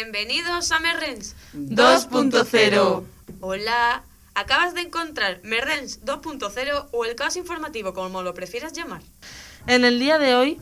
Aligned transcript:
Bienvenidos 0.00 0.70
a 0.70 0.78
Merrens 0.78 1.34
2.0. 1.56 3.02
Hola, 3.40 4.04
acabas 4.32 4.72
de 4.72 4.82
encontrar 4.82 5.40
Merrens 5.42 6.04
2.0 6.04 6.86
o 6.92 7.04
el 7.04 7.16
caos 7.16 7.34
informativo, 7.34 7.92
como 7.94 8.22
lo 8.22 8.32
prefieras 8.32 8.72
llamar. 8.74 9.02
En 9.66 9.84
el 9.84 9.98
día 9.98 10.20
de 10.20 10.36
hoy, 10.36 10.60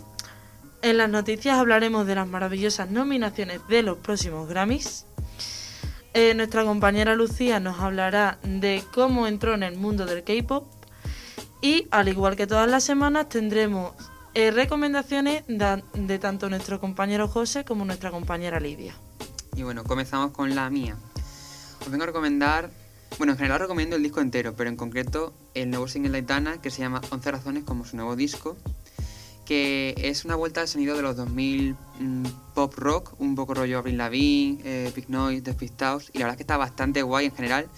en 0.80 0.96
las 0.96 1.10
noticias 1.10 1.58
hablaremos 1.58 2.06
de 2.06 2.14
las 2.14 2.26
maravillosas 2.26 2.90
nominaciones 2.90 3.60
de 3.68 3.82
los 3.82 3.98
próximos 3.98 4.48
Grammys. 4.48 5.04
Eh, 6.14 6.32
nuestra 6.32 6.64
compañera 6.64 7.14
Lucía 7.14 7.60
nos 7.60 7.78
hablará 7.78 8.38
de 8.42 8.82
cómo 8.94 9.26
entró 9.26 9.52
en 9.52 9.64
el 9.64 9.76
mundo 9.76 10.06
del 10.06 10.24
K-pop. 10.24 10.66
Y 11.60 11.88
al 11.90 12.08
igual 12.08 12.36
que 12.36 12.46
todas 12.46 12.70
las 12.70 12.84
semanas, 12.84 13.28
tendremos 13.28 13.92
eh, 14.32 14.50
recomendaciones 14.50 15.44
de, 15.46 15.82
de 15.92 16.18
tanto 16.18 16.48
nuestro 16.48 16.80
compañero 16.80 17.28
José 17.28 17.66
como 17.66 17.84
nuestra 17.84 18.10
compañera 18.10 18.60
Lidia. 18.60 18.94
Y 19.56 19.62
bueno, 19.62 19.84
comenzamos 19.84 20.32
con 20.32 20.54
la 20.54 20.68
mía. 20.68 20.96
Os 21.80 21.90
vengo 21.90 22.04
a 22.04 22.06
recomendar, 22.06 22.70
bueno, 23.16 23.32
en 23.32 23.38
general 23.38 23.60
recomiendo 23.60 23.96
el 23.96 24.02
disco 24.02 24.20
entero, 24.20 24.54
pero 24.54 24.68
en 24.68 24.76
concreto 24.76 25.32
el 25.54 25.70
nuevo 25.70 25.88
single 25.88 26.12
de 26.12 26.18
Aitana 26.18 26.60
que 26.60 26.70
se 26.70 26.82
llama 26.82 27.00
11 27.10 27.30
razones 27.30 27.64
como 27.64 27.86
su 27.86 27.96
nuevo 27.96 28.16
disco, 28.16 28.56
que 29.46 29.94
es 29.96 30.26
una 30.26 30.34
vuelta 30.34 30.60
al 30.60 30.68
sonido 30.68 30.94
de 30.94 31.02
los 31.02 31.16
2000 31.16 31.74
mm, 32.00 32.24
pop 32.54 32.74
rock, 32.76 33.14
un 33.18 33.34
poco 33.34 33.54
rollo 33.54 33.78
Avril 33.78 33.96
Lavigne, 33.96 34.60
eh, 34.64 34.92
Big 34.94 35.08
Noise, 35.08 35.40
Despistados, 35.40 36.10
y 36.12 36.18
la 36.18 36.26
verdad 36.26 36.34
es 36.34 36.36
que 36.36 36.42
está 36.42 36.58
bastante 36.58 37.00
guay 37.02 37.26
en 37.26 37.34
general 37.34 37.68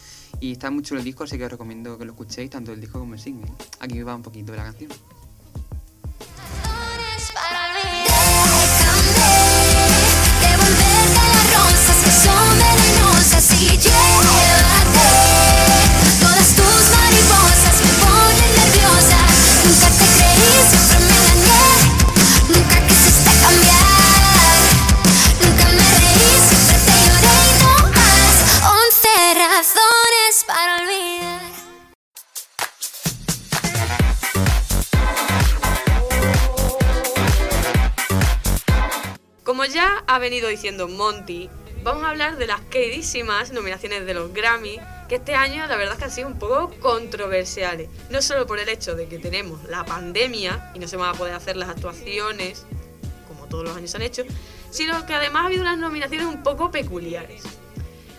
y 0.40 0.52
está 0.52 0.70
muy 0.70 0.82
chulo 0.82 0.98
el 0.98 1.04
disco, 1.04 1.24
así 1.24 1.38
que 1.38 1.45
os 1.45 1.51
recomiendo 1.51 1.96
que 1.96 2.04
lo 2.04 2.12
escuchéis 2.12 2.51
tanto 2.51 2.73
el 2.73 2.80
disco 2.80 2.98
como 2.98 3.15
el 3.15 3.20
single. 3.20 3.52
Aquí 3.79 4.02
va 4.02 4.16
un 4.16 4.23
poquito 4.23 4.51
de 4.51 4.59
la 4.59 4.65
canción. 4.65 4.90
Venido 40.29 40.51
diciendo 40.51 40.88
Monty, 40.88 41.48
vamos 41.82 42.04
a 42.04 42.10
hablar 42.10 42.37
de 42.37 42.46
las 42.46 42.60
queridísimas 42.60 43.51
nominaciones 43.51 44.04
de 44.04 44.12
los 44.12 44.35
Grammy, 44.35 44.79
que 45.09 45.15
este 45.15 45.35
año 45.35 45.66
la 45.66 45.76
verdad 45.76 45.95
es 45.95 45.98
que 45.98 46.04
han 46.04 46.10
sido 46.10 46.29
un 46.29 46.38
poco 46.38 46.70
controversiales. 46.80 47.88
No 48.10 48.20
solo 48.20 48.46
por 48.46 48.59
el 48.59 48.68
hecho 48.68 48.95
de 48.95 49.09
que 49.09 49.18
tenemos 49.18 49.65
la 49.70 49.87
pandemia 49.87 50.70
y 50.74 50.80
no 50.80 50.87
se 50.87 50.98
van 50.98 51.15
a 51.15 51.18
poder 51.18 51.32
hacer 51.32 51.57
las 51.57 51.70
actuaciones, 51.70 52.66
como 53.26 53.46
todos 53.46 53.65
los 53.65 53.74
años 53.74 53.95
han 53.95 54.02
hecho, 54.02 54.23
sino 54.70 55.07
que 55.07 55.15
además 55.15 55.45
ha 55.45 55.46
habido 55.46 55.62
unas 55.62 55.79
nominaciones 55.79 56.26
un 56.26 56.42
poco 56.42 56.70
peculiares. 56.70 57.42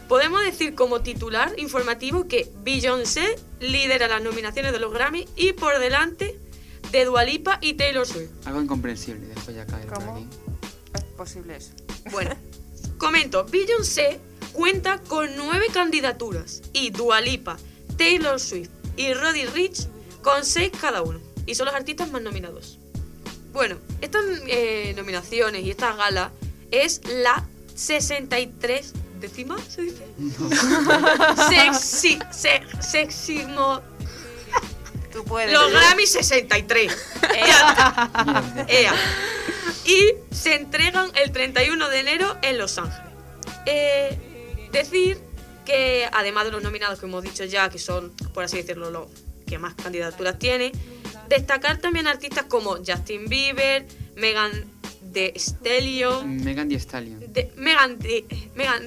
Podemos 0.07 0.43
decir 0.43 0.73
como 0.73 1.01
titular 1.01 1.53
informativo 1.59 2.27
que 2.27 2.51
Beyoncé 2.63 3.35
lidera 3.59 4.07
las 4.07 4.23
nominaciones 4.23 4.71
de 4.71 4.79
los 4.79 4.91
Grammy 4.91 5.27
y 5.35 5.53
por 5.53 5.77
delante 5.77 6.39
de 6.91 7.05
Dualipa 7.05 7.59
y 7.61 7.75
Taylor 7.75 8.07
Swift. 8.07 8.31
Algo 8.47 8.63
incomprensible, 8.63 9.27
después 9.27 9.55
ya 9.55 9.67
cae 9.67 9.83
el 9.83 9.89
¿Cómo? 11.25 11.31
tracking. 11.31 11.55
¿Es 11.55 11.55
posible 11.55 11.55
eso? 11.55 11.71
Bueno, 12.11 12.35
comento, 12.97 13.45
Beyoncé 13.45 14.19
cuenta 14.53 14.99
con 14.99 15.35
nueve 15.35 15.67
candidaturas 15.73 16.61
y 16.73 16.91
Dualipa, 16.91 17.57
Taylor 17.97 18.39
Swift 18.39 18.69
y 18.97 19.13
Roddy 19.13 19.45
Rich 19.45 19.87
con 20.21 20.45
seis 20.45 20.71
cada 20.79 21.01
uno. 21.01 21.19
Y 21.45 21.55
son 21.55 21.65
los 21.67 21.75
artistas 21.75 22.11
más 22.11 22.21
nominados. 22.21 22.77
Bueno, 23.53 23.77
estas 24.01 24.23
eh, 24.47 24.93
nominaciones 24.95 25.63
y 25.63 25.71
esta 25.71 25.95
gala 25.95 26.31
es 26.71 27.01
la 27.07 27.47
63 27.75 28.93
décima, 29.19 29.57
¿se 29.67 29.81
dice? 29.81 30.05
Sexy, 31.49 32.19
se, 32.31 32.61
seximo, 32.79 33.81
Tú 35.11 35.25
puedes. 35.25 35.51
los 35.51 35.71
Grammy 35.71 36.05
63. 36.05 36.97
Ea. 37.35 38.65
Ea. 38.67 38.93
Y 39.89 40.13
se 40.35 40.55
entregan 40.55 41.11
el 41.15 41.31
31 41.31 41.89
de 41.89 41.99
enero 41.99 42.37
en 42.43 42.57
Los 42.57 42.77
Ángeles. 42.77 43.11
Eh, 43.65 44.69
decir 44.71 45.19
que 45.65 46.07
además 46.11 46.45
de 46.45 46.51
los 46.51 46.61
nominados 46.63 46.99
que 46.99 47.05
hemos 47.05 47.23
dicho 47.23 47.43
ya, 47.45 47.69
que 47.69 47.79
son, 47.79 48.11
por 48.33 48.43
así 48.43 48.57
decirlo, 48.57 48.91
los 48.91 49.07
que 49.47 49.57
más 49.57 49.73
candidaturas 49.75 50.37
tiene, 50.37 50.71
destacar 51.27 51.77
también 51.79 52.07
artistas 52.07 52.45
como 52.45 52.77
Justin 52.85 53.25
Bieber, 53.27 53.85
Megan 54.15 54.51
Thee 55.13 55.33
Stallion, 55.35 56.43
Megan 56.43 56.69
Thee 56.69 56.77
Stallion. 56.79 57.19
de- 57.33 57.51
Megan, 57.55 57.97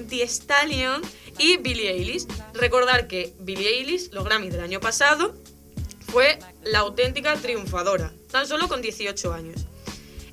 Thee 0.07 0.23
Stallion 0.27 1.01
y 1.37 1.57
Billie 1.57 1.89
Eilish. 1.91 2.25
Recordar 2.53 3.07
que 3.07 3.33
Billie 3.39 3.67
Eilish, 3.77 4.09
los 4.11 4.23
Grammys 4.23 4.53
del 4.53 4.61
año 4.61 4.79
pasado, 4.79 5.35
fue 6.07 6.39
la 6.63 6.79
auténtica 6.79 7.35
triunfadora, 7.35 8.13
tan 8.31 8.47
solo 8.47 8.67
con 8.69 8.81
18 8.81 9.33
años. 9.33 9.65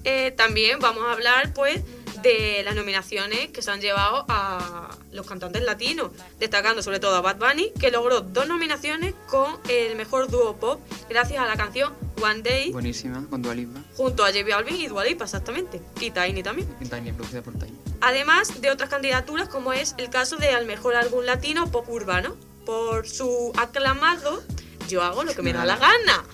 Eh, 0.05 0.33
también 0.33 0.79
vamos 0.79 1.05
a 1.05 1.13
hablar, 1.13 1.53
pues, 1.55 1.83
de 2.23 2.63
las 2.65 2.75
nominaciones 2.75 3.49
que 3.49 3.63
se 3.63 3.71
han 3.71 3.81
llevado 3.81 4.27
a 4.29 4.91
los 5.13 5.27
cantantes 5.27 5.63
latinos, 5.63 6.11
destacando 6.39 6.83
sobre 6.83 7.01
todo 7.01 7.17
a 7.17 7.21
Bad 7.21 7.39
Bunny, 7.39 7.73
que 7.79 7.91
logró 7.91 8.21
dos 8.21 8.47
nominaciones 8.47 9.15
con 9.27 9.59
el 9.69 9.97
mejor 9.97 10.31
dúo 10.31 10.57
pop 10.57 10.81
gracias 11.09 11.41
a 11.43 11.47
la 11.47 11.57
canción 11.57 11.95
One 12.21 12.43
Day 12.43 12.73
Buenísima, 12.73 13.27
con 13.31 13.41
Dua 13.41 13.55
Lipa. 13.55 13.81
junto 13.97 14.25
a 14.25 14.29
J 14.29 14.45
Balvin 14.47 14.77
y 14.77 14.87
Dua 14.89 15.05
Lipa, 15.05 15.25
exactamente, 15.25 15.81
y 16.01 16.11
Tiny 16.11 16.43
también. 16.43 16.69
Y 16.81 16.87
Tiny, 16.87 17.13
producida 17.13 17.43
por 17.43 17.55
Tiny. 17.55 17.73
Además 18.03 18.61
de 18.61 18.71
otras 18.71 18.91
candidaturas 18.91 19.49
como 19.49 19.73
es 19.73 19.95
el 19.97 20.11
caso 20.11 20.37
de 20.37 20.49
al 20.51 20.67
mejor 20.67 20.97
álbum 20.97 21.25
latino 21.25 21.71
pop 21.71 21.89
urbano, 21.89 22.37
por 22.67 23.09
su 23.09 23.53
aclamado 23.57 24.43
Yo 24.89 25.03
hago 25.03 25.25
lo 25.25 25.35
que 25.35 25.43
me 25.43 25.53
da 25.53 25.65
la 25.65 25.77
gana. 25.77 26.25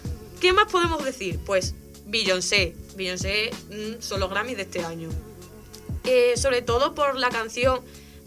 ¿Qué 0.41 0.53
más 0.53 0.71
podemos 0.71 1.05
decir? 1.05 1.39
Pues 1.47 1.75
Beyoncé. 2.07 2.75
Beyoncé 2.97 3.51
mm, 3.71 4.01
son 4.01 4.21
los 4.21 4.31
Grammys 4.31 4.57
de 4.57 4.63
este 4.63 4.85
año. 4.85 5.09
Eh, 6.05 6.35
sobre 6.37 6.63
todo 6.63 6.95
por 6.95 7.17
la 7.19 7.29
canción 7.31 7.81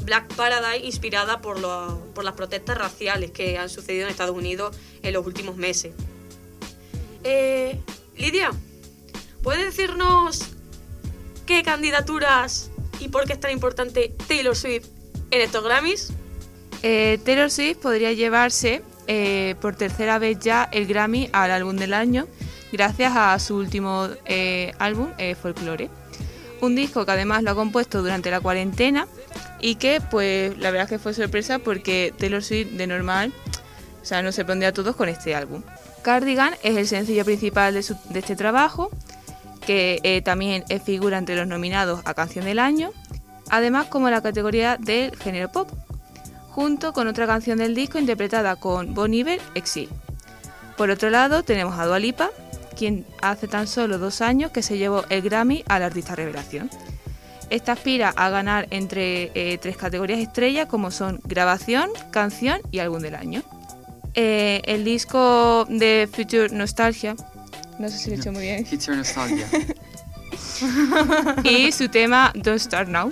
Black 0.03 0.33
Paradise 0.35 0.85
inspirada 0.85 1.41
por, 1.41 1.59
lo- 1.59 1.99
por 2.13 2.23
las 2.23 2.33
protestas 2.33 2.77
raciales 2.77 3.31
que 3.31 3.57
han 3.57 3.69
sucedido 3.69 4.05
en 4.05 4.11
Estados 4.11 4.35
Unidos 4.35 4.75
en 5.01 5.13
los 5.13 5.25
últimos 5.25 5.55
meses. 5.57 5.93
Eh, 7.23 7.77
Lidia, 8.17 8.51
¿puedes 9.43 9.65
decirnos 9.65 10.41
qué 11.45 11.63
candidaturas 11.63 12.69
y 12.99 13.09
por 13.09 13.25
qué 13.25 13.33
es 13.33 13.39
tan 13.39 13.51
importante 13.51 14.13
Taylor 14.27 14.55
Swift 14.55 14.87
en 15.31 15.41
estos 15.41 15.63
Grammys? 15.63 16.11
Eh, 16.81 17.19
Taylor 17.25 17.51
Swift 17.51 17.77
podría 17.77 18.13
llevarse 18.13 18.81
eh, 19.07 19.55
por 19.59 19.75
tercera 19.75 20.17
vez 20.19 20.39
ya 20.39 20.69
el 20.71 20.85
Grammy 20.85 21.29
al 21.33 21.51
álbum 21.51 21.75
del 21.75 21.93
año 21.93 22.27
gracias 22.71 23.13
a 23.15 23.37
su 23.39 23.55
último 23.55 24.07
eh, 24.25 24.73
álbum, 24.79 25.09
eh, 25.17 25.35
Folklore. 25.35 25.89
Un 26.61 26.75
disco 26.75 27.05
que 27.05 27.11
además 27.11 27.43
lo 27.43 27.51
ha 27.51 27.55
compuesto 27.55 28.01
durante 28.01 28.31
la 28.31 28.41
cuarentena 28.41 29.07
y 29.61 29.75
que 29.75 30.01
pues 30.01 30.57
la 30.57 30.71
verdad 30.71 30.85
es 30.85 30.89
que 30.89 30.99
fue 30.99 31.13
sorpresa 31.13 31.59
porque 31.59 32.13
Taylor 32.17 32.43
Swift 32.43 32.71
de 32.71 32.87
normal 32.87 33.33
o 34.01 34.05
sea, 34.05 34.21
nos 34.21 34.35
sorprendió 34.35 34.69
a 34.69 34.71
todos 34.71 34.95
con 34.95 35.09
este 35.09 35.35
álbum. 35.35 35.61
Cardigan 36.01 36.55
es 36.63 36.77
el 36.77 36.87
sencillo 36.87 37.25
principal 37.25 37.73
de, 37.73 37.79
este 37.79 38.35
trabajo 38.35 38.89
que 39.65 39.99
eh, 40.03 40.21
también 40.21 40.63
eh, 40.69 40.79
figura 40.79 41.17
entre 41.17 41.35
los 41.35 41.47
nominados 41.47 42.01
a 42.05 42.13
Canción 42.13 42.45
del 42.45 42.59
Año, 42.59 42.91
además 43.49 43.87
como 43.87 44.09
la 44.09 44.21
categoría 44.21 44.77
del 44.77 45.15
género 45.17 45.51
pop 45.51 45.69
junto 46.49 46.93
con 46.93 47.07
otra 47.07 47.27
canción 47.27 47.59
del 47.59 47.75
disco 47.75 47.99
interpretada 47.99 48.55
con 48.55 48.93
Bon 48.93 49.13
Iver, 49.13 49.39
Exil. 49.53 49.89
Por 50.77 50.89
otro 50.89 51.09
lado, 51.09 51.43
tenemos 51.43 51.77
a 51.77 51.85
Dua 51.85 51.99
Lipa, 51.99 52.31
quien 52.79 53.05
hace 53.21 53.49
tan 53.49 53.67
solo 53.67 53.97
dos 53.97 54.21
años 54.21 54.51
que 54.51 54.63
se 54.63 54.77
llevó 54.77 55.03
el 55.09 55.21
Grammy 55.21 55.65
al 55.67 55.83
Artista 55.83 56.15
Revelación. 56.15 56.69
Esta 57.49 57.73
aspira 57.73 58.13
a 58.15 58.29
ganar 58.29 58.67
entre 58.69 59.31
eh, 59.35 59.57
tres 59.57 59.75
categorías 59.75 60.19
estrellas 60.19 60.67
como 60.67 60.89
son 60.89 61.19
grabación, 61.25 61.89
canción 62.09 62.61
y 62.71 62.79
álbum 62.79 63.01
del 63.01 63.15
año. 63.15 63.43
Eh, 64.13 64.61
el 64.63 64.85
disco 64.85 65.65
de 65.65 66.07
Future 66.09 66.55
Nostalgia, 66.55 67.17
no 67.79 67.89
sé 67.89 67.97
si 67.97 68.11
lo 68.11 68.15
he 68.15 68.19
hecho 68.19 68.31
muy 68.31 68.43
bien, 68.43 68.65
Future 68.65 68.95
Nostalgia. 68.95 69.45
y 71.43 71.73
su 71.73 71.89
tema 71.89 72.31
Don't 72.33 72.59
Start 72.59 72.87
Now 72.87 73.11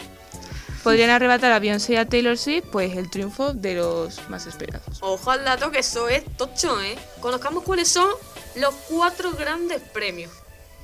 podrían 0.83 1.09
arrebatar 1.09 1.51
a 1.51 1.59
Beyoncé 1.59 1.93
y 1.93 1.95
a 1.97 2.05
Taylor 2.07 2.37
Swift 2.37 2.65
pues 2.71 2.95
el 2.97 3.09
triunfo 3.09 3.53
de 3.53 3.75
los 3.75 4.19
más 4.29 4.45
esperados. 4.47 4.97
Ojo 5.01 5.31
al 5.31 5.43
dato 5.45 5.71
que 5.71 5.79
eso 5.79 6.07
es 6.09 6.23
tocho, 6.37 6.81
¿eh? 6.81 6.95
Conozcamos 7.19 7.63
cuáles 7.63 7.87
son 7.87 8.09
los 8.55 8.73
cuatro 8.89 9.31
grandes 9.33 9.81
premios. 9.81 10.31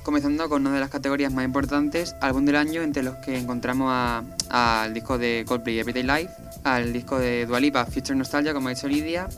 comenzando 0.04 0.46
con 0.50 0.60
una 0.66 0.74
de 0.74 0.80
las 0.80 0.90
categorías 0.90 1.32
más 1.32 1.46
importantes, 1.46 2.14
álbum 2.20 2.44
del 2.44 2.56
año, 2.56 2.82
entre 2.82 3.02
los 3.02 3.14
que 3.24 3.38
encontramos 3.38 3.88
a- 3.90 4.22
al 4.50 4.92
disco 4.92 5.16
de 5.16 5.46
Coldplay 5.48 5.78
Everyday 5.78 6.02
Life, 6.02 6.30
al 6.62 6.92
disco 6.92 7.18
de 7.18 7.46
Dua 7.46 7.58
Lipa 7.58 7.86
Future 7.86 8.14
Nostalgia, 8.14 8.52
como 8.52 8.68
ha 8.68 8.74
dicho 8.74 8.86
Lidia, 8.86 9.30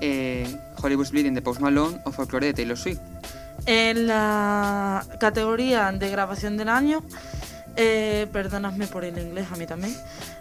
eh, 0.00 0.46
Hollywood's 0.82 1.10
Bleeding 1.10 1.34
de 1.34 1.42
Post 1.42 1.60
Malone 1.60 2.00
o 2.04 2.12
Folklore 2.12 2.46
de 2.46 2.54
Taylor 2.54 2.78
Swift. 2.78 2.98
En 3.66 4.06
la 4.06 5.04
categoría 5.20 5.92
de 5.92 6.08
grabación 6.10 6.56
del 6.56 6.70
año, 6.70 7.02
eh, 7.76 8.26
perdonadme 8.32 8.86
por 8.86 9.04
el 9.04 9.18
inglés, 9.18 9.46
a 9.52 9.56
mí 9.56 9.66
también, 9.66 9.94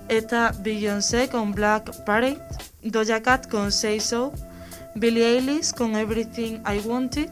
está 0.08 0.54
Beyoncé 0.60 1.30
con 1.30 1.54
Black 1.54 2.04
Parade, 2.06 2.40
Doja 2.84 3.22
Cat 3.22 3.48
con 3.50 3.72
Say 3.72 4.00
So, 4.00 4.34
Billie 4.96 5.38
Eilish 5.38 5.74
con 5.74 5.96
Everything 5.96 6.60
I 6.66 6.80
Wanted, 6.86 7.30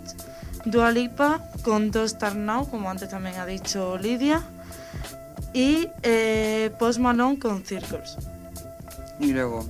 Dua 0.65 0.91
Lipa 0.91 1.41
con 1.63 1.91
Don't 1.91 2.09
Start 2.09 2.35
Now, 2.35 2.69
como 2.69 2.89
antes 2.89 3.09
también 3.09 3.35
ha 3.37 3.45
dicho 3.45 3.97
Lidia, 3.97 4.41
y 5.53 5.87
eh, 6.01 6.71
Post 6.79 6.99
Malone 6.99 7.39
con 7.39 7.63
Circles. 7.63 8.17
Y 9.19 9.31
luego, 9.31 9.65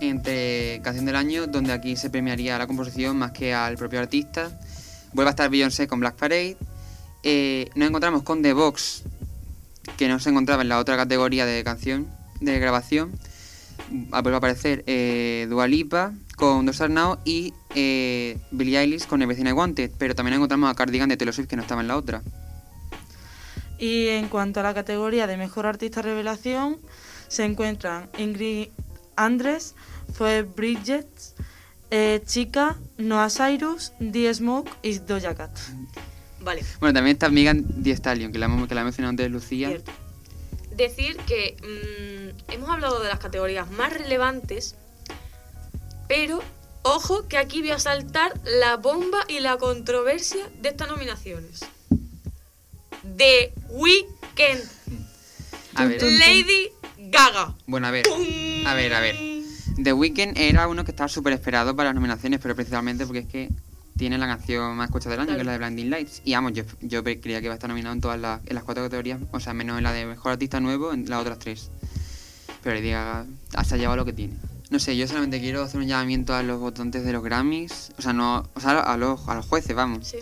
entre 0.00 0.80
canción 0.82 1.06
del 1.06 1.16
año, 1.16 1.46
donde 1.46 1.72
aquí 1.72 1.96
se 1.96 2.10
premiaría 2.10 2.58
la 2.58 2.66
composición 2.66 3.16
más 3.16 3.32
que 3.32 3.54
al 3.54 3.76
propio 3.76 4.00
artista, 4.00 4.50
vuelve 5.12 5.30
a 5.30 5.30
estar 5.30 5.50
Beyoncé 5.50 5.86
con 5.88 6.00
Black 6.00 6.16
Parade. 6.16 6.56
Eh, 7.22 7.70
nos 7.74 7.88
encontramos 7.88 8.22
con 8.22 8.42
The 8.42 8.52
Box, 8.52 9.04
que 9.96 10.08
no 10.08 10.18
se 10.18 10.30
encontraba 10.30 10.62
en 10.62 10.68
la 10.68 10.78
otra 10.78 10.96
categoría 10.96 11.46
de 11.46 11.62
canción, 11.64 12.08
de 12.40 12.58
grabación. 12.58 13.12
Vuelve 13.90 14.34
a 14.34 14.38
aparecer 14.38 14.82
eh, 14.86 15.46
Dua 15.48 15.68
Lipa 15.68 16.12
con 16.36 16.72
Start 16.72 16.92
Now 16.92 17.18
y 17.24 17.52
eh, 17.74 18.38
Billie 18.50 18.78
Eilish 18.78 19.06
con 19.06 19.22
Everything 19.22 19.46
I 19.46 19.52
Wanted, 19.52 19.90
pero 19.98 20.14
también 20.14 20.34
encontramos 20.34 20.70
a 20.70 20.74
Cardigan 20.74 21.08
de 21.08 21.16
Taylor 21.16 21.46
que 21.46 21.56
no 21.56 21.62
estaba 21.62 21.80
en 21.80 21.88
la 21.88 21.96
otra. 21.96 22.22
Y 23.78 24.08
en 24.08 24.28
cuanto 24.28 24.60
a 24.60 24.62
la 24.62 24.74
categoría 24.74 25.26
de 25.26 25.36
mejor 25.36 25.66
artista 25.66 26.02
revelación, 26.02 26.78
se 27.28 27.44
encuentran 27.44 28.08
Ingrid 28.18 28.68
Andres, 29.16 29.74
fue 30.12 30.42
Bridget, 30.42 31.08
eh, 31.90 32.22
Chica, 32.24 32.76
Noah 32.98 33.28
Cyrus, 33.30 33.92
D. 33.98 34.32
Smoke 34.32 34.70
y 34.82 34.98
Doja 34.98 35.34
Cat. 35.34 35.56
Vale, 36.46 36.64
Bueno, 36.80 36.94
también 36.94 37.16
está 37.16 37.28
Megan 37.28 37.64
Thee 37.82 37.90
Stallion, 37.92 38.30
que 38.32 38.38
la, 38.38 38.46
hemos- 38.46 38.66
que 38.68 38.74
la 38.74 38.84
mencionado 38.84 39.10
antes 39.10 39.30
Lucía. 39.30 39.68
cierto. 39.68 39.90
Decir 40.76 41.16
que 41.26 41.56
mm, 41.60 42.52
hemos 42.52 42.70
hablado 42.70 43.00
de 43.02 43.08
las 43.08 43.18
categorías 43.18 43.68
más 43.72 43.92
relevantes, 43.92 44.76
pero 46.08 46.40
ojo 46.82 47.26
que 47.28 47.36
aquí 47.36 47.60
voy 47.60 47.70
a 47.72 47.78
saltar 47.80 48.38
la 48.44 48.76
bomba 48.76 49.24
y 49.28 49.40
la 49.40 49.56
controversia 49.58 50.48
de 50.62 50.68
estas 50.68 50.88
nominaciones. 50.88 51.60
The 53.16 53.52
Weeknd, 53.70 54.62
A 55.74 55.84
ver, 55.86 56.02
Lady 56.02 56.68
Gaga. 57.10 57.54
bueno, 57.66 57.86
a 57.88 57.90
ver. 57.90 58.04
A 58.66 58.74
ver, 58.74 58.94
a 58.94 59.00
ver. 59.00 59.16
The 59.82 59.92
Weeknd 59.92 60.38
era 60.38 60.68
uno 60.68 60.84
que 60.84 60.90
estaba 60.92 61.08
súper 61.08 61.32
esperado 61.32 61.74
para 61.74 61.88
las 61.88 61.94
nominaciones, 61.96 62.40
pero 62.40 62.54
principalmente 62.54 63.04
porque 63.04 63.20
es 63.20 63.26
que 63.26 63.48
tiene 63.96 64.18
la 64.18 64.26
canción 64.26 64.76
más 64.76 64.88
escuchada 64.88 65.12
del 65.12 65.20
año, 65.20 65.26
Claro. 65.28 65.36
que 65.38 65.40
es 65.42 65.46
la 65.46 65.52
de 65.52 65.58
Blinding 65.58 65.90
Lights. 65.90 66.22
Y 66.24 66.34
vamos, 66.34 66.52
yo, 66.52 66.64
yo 66.82 67.02
creía 67.02 67.40
que 67.40 67.46
iba 67.46 67.52
a 67.52 67.54
estar 67.54 67.68
nominado 67.68 67.94
en 67.94 68.00
todas 68.00 68.20
las, 68.20 68.40
en 68.46 68.54
las 68.54 68.64
cuatro 68.64 68.82
categorías, 68.84 69.20
o 69.32 69.40
sea, 69.40 69.54
menos 69.54 69.78
en 69.78 69.84
la 69.84 69.92
de 69.92 70.06
Mejor 70.06 70.32
Artista 70.32 70.60
Nuevo, 70.60 70.92
en 70.92 71.08
las 71.08 71.20
otras 71.20 71.38
tres. 71.38 71.70
Pero 72.62 72.76
Lady 72.76 72.90
Gaga 72.90 73.26
hasta 73.54 73.76
lleva 73.76 73.96
lo 73.96 74.04
que 74.04 74.12
tiene. 74.12 74.34
No 74.70 74.78
sé, 74.80 74.96
yo 74.96 75.06
solamente 75.06 75.40
quiero 75.40 75.62
hacer 75.62 75.80
un 75.80 75.86
llamamiento 75.86 76.34
a 76.34 76.42
los 76.42 76.58
votantes 76.58 77.04
de 77.04 77.12
los 77.12 77.22
Grammys, 77.22 77.92
o 77.98 78.02
sea, 78.02 78.12
no, 78.12 78.48
o 78.54 78.60
sea, 78.60 78.80
a 78.80 78.96
los, 78.96 79.28
a 79.28 79.34
los 79.36 79.46
jueces, 79.46 79.74
vamos. 79.76 80.08
Sí. 80.08 80.18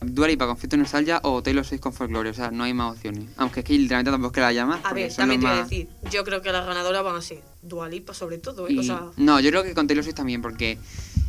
Dua 0.00 0.28
Lipa 0.28 0.46
con 0.46 0.56
Future 0.56 0.76
Nostalgia 0.80 1.18
o 1.24 1.42
Taylor 1.42 1.64
Swift 1.64 1.80
con 1.80 1.92
Folklore, 1.92 2.30
o 2.30 2.34
sea, 2.34 2.50
no 2.52 2.62
hay 2.64 2.72
más 2.74 2.92
opciones. 2.94 3.24
Aunque 3.36 3.60
es 3.60 3.66
que 3.66 3.72
literalmente 3.72 4.10
tampoco 4.12 4.30
es 4.30 4.34
que 4.34 4.40
la 4.42 4.52
llamas. 4.52 4.80
A 4.84 4.92
ver, 4.92 5.12
también 5.12 5.40
te 5.40 5.46
voy 5.48 5.56
a 5.56 5.62
decir, 5.62 5.88
yo 6.12 6.22
creo 6.22 6.40
que 6.42 6.52
las 6.52 6.66
ganadoras 6.66 7.02
van 7.02 7.16
a 7.16 7.20
ser 7.22 7.42
Dua 7.62 7.88
Lipa 7.88 8.14
sobre 8.14 8.38
todo, 8.38 8.68
¿eh? 8.68 8.74
Y- 8.74 8.78
o 8.78 8.82
sea, 8.84 9.06
No, 9.16 9.40
yo 9.40 9.50
creo 9.50 9.64
que 9.64 9.74
con 9.74 9.86
Taylor 9.88 10.04
Swift 10.04 10.14
también, 10.16 10.40
porque 10.42 10.78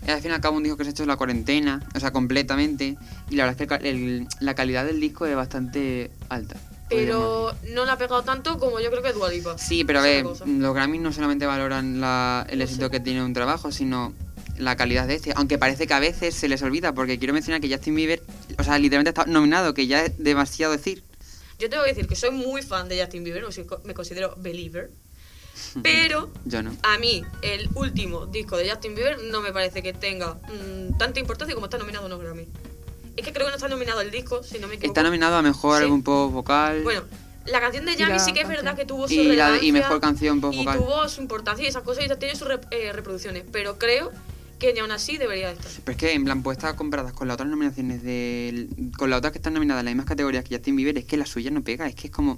al 0.07 0.21
fin 0.21 0.31
y 0.31 0.33
al 0.33 0.41
cabo 0.41 0.57
un 0.57 0.63
disco 0.63 0.77
que 0.77 0.83
se 0.83 0.89
ha 0.89 0.91
hecho 0.91 1.03
en 1.03 1.09
la 1.09 1.17
cuarentena, 1.17 1.81
o 1.95 1.99
sea, 1.99 2.11
completamente, 2.11 2.97
y 3.29 3.35
la 3.35 3.45
verdad 3.45 3.61
es 3.61 3.67
que 3.67 3.75
el 3.75 3.81
ca- 3.81 3.87
el- 3.87 4.27
la 4.39 4.55
calidad 4.55 4.85
del 4.85 4.99
disco 4.99 5.25
es 5.25 5.35
bastante 5.35 6.11
alta. 6.29 6.55
pero 6.91 7.53
no 7.75 7.85
la 7.85 7.93
ha 7.93 7.97
pegado 7.99 8.23
tanto 8.23 8.57
como 8.57 8.79
yo 8.79 8.89
creo 8.89 9.03
que 9.03 9.13
Dua 9.13 9.29
Lipa. 9.29 9.53
decir. 9.53 9.67
Sí, 9.67 9.83
pero 9.83 9.99
a 9.99 10.01
ver, 10.01 10.25
los 10.25 10.73
Grammys 10.73 10.99
no 10.99 11.13
solamente 11.13 11.45
valoran 11.45 12.01
la- 12.01 12.47
el 12.49 12.61
éxito 12.63 12.89
que 12.89 12.99
tiene 12.99 13.23
un 13.23 13.31
trabajo, 13.33 13.71
sino 13.71 14.11
la 14.57 14.75
calidad 14.75 15.07
de 15.07 15.13
este, 15.13 15.31
aunque 15.35 15.59
parece 15.59 15.85
que 15.85 15.93
a 15.93 15.99
veces 15.99 16.33
se 16.33 16.47
les 16.49 16.63
olvida, 16.63 16.93
porque 16.93 17.19
quiero 17.19 17.33
mencionar 17.35 17.61
que 17.61 17.69
Justin 17.71 17.93
Bieber, 17.93 18.23
o 18.57 18.63
sea, 18.63 18.79
literalmente 18.79 19.09
está 19.09 19.25
nominado, 19.27 19.75
que 19.75 19.85
ya 19.85 20.03
es 20.05 20.17
demasiado 20.17 20.73
decir. 20.73 21.03
Yo 21.59 21.69
tengo 21.69 21.83
que 21.83 21.89
decir 21.89 22.07
que 22.07 22.15
soy 22.15 22.31
muy 22.31 22.63
fan 22.63 22.89
de 22.89 22.99
Justin 22.99 23.23
Bieber, 23.23 23.43
me 23.83 23.93
considero 23.93 24.33
believer, 24.37 24.89
pero 25.83 26.29
Yo 26.45 26.63
no. 26.63 26.71
a 26.83 26.97
mí 26.97 27.23
el 27.41 27.69
último 27.75 28.25
disco 28.25 28.57
de 28.57 28.69
Justin 28.69 28.95
Bieber 28.95 29.17
no 29.23 29.41
me 29.41 29.51
parece 29.51 29.81
que 29.83 29.93
tenga 29.93 30.33
mm, 30.35 30.97
tanta 30.97 31.19
importancia 31.19 31.53
como 31.55 31.67
está 31.67 31.77
nominado 31.77 32.05
en 32.05 32.11
los 32.11 32.21
Grammy. 32.21 32.47
Es 33.17 33.25
que 33.25 33.33
creo 33.33 33.45
que 33.47 33.51
no 33.51 33.55
está 33.57 33.67
nominado 33.67 34.01
el 34.01 34.11
disco, 34.11 34.43
si 34.43 34.59
no 34.59 34.67
me 34.67 34.75
equivoco. 34.75 34.91
Está 34.91 35.03
nominado 35.03 35.35
a 35.35 35.41
Mejor 35.41 35.77
Sí. 35.77 35.83
Álbum 35.83 36.03
Pop 36.03 36.31
Vocal 36.31 36.83
Bueno, 36.83 37.01
la 37.45 37.59
canción 37.59 37.85
de 37.85 37.95
Yami 37.95 38.19
sí 38.19 38.31
que 38.33 38.41
es 38.41 38.45
canción. 38.45 38.63
verdad 38.65 38.75
que 38.77 38.85
tuvo 38.85 39.07
su 39.07 39.13
y, 39.13 39.35
la, 39.35 39.61
y 39.61 39.71
Mejor 39.71 39.99
Canción 39.99 40.39
Pop 40.39 40.53
y 40.53 40.57
Vocal. 40.59 40.77
tuvo 40.77 41.09
su 41.09 41.21
importancia 41.21 41.65
y 41.65 41.67
esas 41.67 41.83
cosas 41.83 42.05
y 42.05 42.09
tiene 42.17 42.35
sus 42.35 42.47
rep- 42.47 42.67
eh, 42.71 42.91
reproducciones, 42.93 43.43
pero 43.51 43.77
creo 43.77 44.11
que 44.59 44.73
ni 44.73 44.79
aún 44.79 44.91
así 44.91 45.17
debería 45.17 45.47
de 45.47 45.53
estar. 45.53 45.71
Pero 45.85 45.91
es 45.91 45.97
que, 45.97 46.13
en 46.13 46.25
plan, 46.25 46.43
puestas 46.43 46.73
comparadas 46.73 47.13
con 47.13 47.27
las 47.29 47.35
otras 47.35 47.49
nominaciones 47.49 48.03
de... 48.03 48.67
Con 48.97 49.09
las 49.09 49.19
otras 49.19 49.31
que 49.31 49.37
están 49.39 49.53
nominadas 49.53 49.79
en 49.81 49.85
las 49.85 49.93
mismas 49.93 50.05
categorías 50.05 50.43
que 50.43 50.55
Justin 50.55 50.75
Bieber, 50.75 50.97
es 50.97 51.05
que 51.05 51.15
la 51.15 51.25
suya 51.25 51.49
no 51.49 51.63
pega, 51.63 51.87
es 51.87 51.95
que 51.95 52.07
es 52.07 52.13
como... 52.13 52.37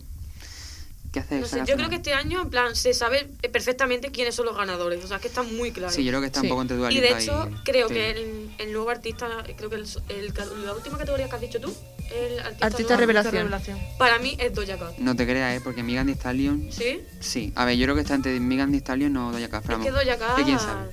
¿Qué 1.11 1.19
hace 1.19 1.39
No 1.41 1.45
sé, 1.45 1.61
yo 1.67 1.75
creo 1.75 1.89
que 1.89 1.95
este 1.95 2.13
año, 2.13 2.41
en 2.41 2.49
plan, 2.49 2.73
se 2.75 2.93
sabe 2.93 3.29
perfectamente 3.51 4.11
quiénes 4.11 4.33
son 4.33 4.45
los 4.45 4.55
ganadores. 4.55 5.03
O 5.03 5.07
sea, 5.09 5.19
que 5.19 5.27
está 5.27 5.43
muy 5.43 5.71
claro. 5.71 5.91
Sí, 5.93 6.03
yo 6.05 6.11
creo 6.11 6.21
que 6.21 6.27
está 6.27 6.39
Sí. 6.39 6.45
un 6.45 6.49
poco 6.51 6.61
entre 6.61 6.77
Dua 6.77 6.91
y 6.91 7.01
de 7.01 7.09
hecho, 7.19 7.49
y 7.51 7.55
creo 7.65 7.87
que 7.89 8.11
el, 8.11 8.49
el 8.59 8.71
nuevo 8.71 8.89
artista, 8.89 9.27
creo 9.57 9.69
que 9.69 9.75
el, 9.75 9.85
el- 10.09 10.33
la 10.65 10.73
última 10.73 10.97
categoría 10.97 11.27
que 11.27 11.35
has 11.35 11.41
dicho 11.41 11.59
tú, 11.59 11.73
el 12.13 12.39
artista, 12.39 12.65
Artista 12.65 12.95
nuevo, 12.97 13.11
revelación. 13.13 13.77
para 13.97 14.19
mí 14.19 14.37
es 14.39 14.53
Doja 14.53 14.77
Cat. 14.77 14.97
No 14.99 15.15
te 15.15 15.25
creas, 15.25 15.57
¿eh? 15.57 15.61
Porque 15.61 15.83
Megan 15.83 16.05
Thee 16.07 16.15
Stallion... 16.15 16.69
¿Sí? 16.71 17.01
Sí, 17.19 17.51
a 17.55 17.65
ver, 17.65 17.75
yo 17.77 17.85
creo 17.85 17.95
que 17.95 18.01
está 18.01 18.15
entre 18.15 18.39
Megan 18.39 18.71
Thee 18.71 18.79
Stallion 18.79 19.15
o 19.17 19.31
Doja 19.33 19.49
Cat, 19.49 19.63
pero 19.67 19.79
es 19.79 19.85
que 19.85 19.91
Doja 19.91 20.17
Cat 20.17 20.35
que 20.37 20.43
quién 20.43 20.59
sabe. 20.59 20.89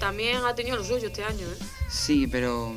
también 0.00 0.36
ha 0.44 0.54
tenido 0.54 0.76
lo 0.76 0.84
suyo 0.84 1.06
este 1.08 1.24
año, 1.24 1.46
¿eh? 1.46 1.64
Sí, 1.88 2.26
pero... 2.26 2.74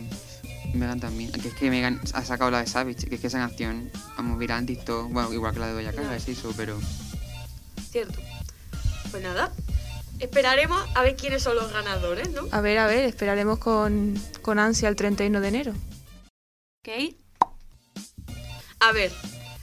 Megan 0.74 1.00
también. 1.00 1.31
Que 1.31 1.48
es 1.50 1.54
que 1.54 1.69
Megan 1.69 2.00
ha 2.13 2.24
sacado 2.24 2.51
la 2.51 2.60
de 2.60 2.68
Savage, 2.68 3.07
que 3.07 3.16
es 3.16 3.21
que 3.21 3.27
esa 3.27 3.39
canción, 3.39 3.92
vamos, 4.18 4.38
viral 4.38 4.60
en 4.60 4.66
TikTok, 4.68 5.12
bueno, 5.12 5.33
igual 5.33 5.54
que 5.54 5.60
la 5.60 5.68
de 5.68 5.83
Doja 5.83 5.95
Cat, 5.95 6.12
es 6.13 6.27
eso, 6.27 6.54
pero... 6.56 6.80
Cierto. 7.92 8.19
Pues 9.11 9.23
nada, 9.23 9.52
esperaremos 10.19 10.81
a 10.95 11.02
ver 11.02 11.16
quiénes 11.16 11.42
son 11.42 11.56
los 11.56 11.73
ganadores, 11.73 12.30
¿no? 12.31 12.47
A 12.52 12.61
ver, 12.61 12.78
a 12.78 12.88
ver, 12.88 13.06
esperaremos 13.06 13.57
con, 13.57 14.21
con 14.42 14.59
ansia 14.59 14.90
el 14.90 14.95
31 14.95 15.42
de 15.42 15.47
enero. 15.47 15.73
Ok. 16.81 17.16
A 18.81 18.92
ver, 18.92 19.11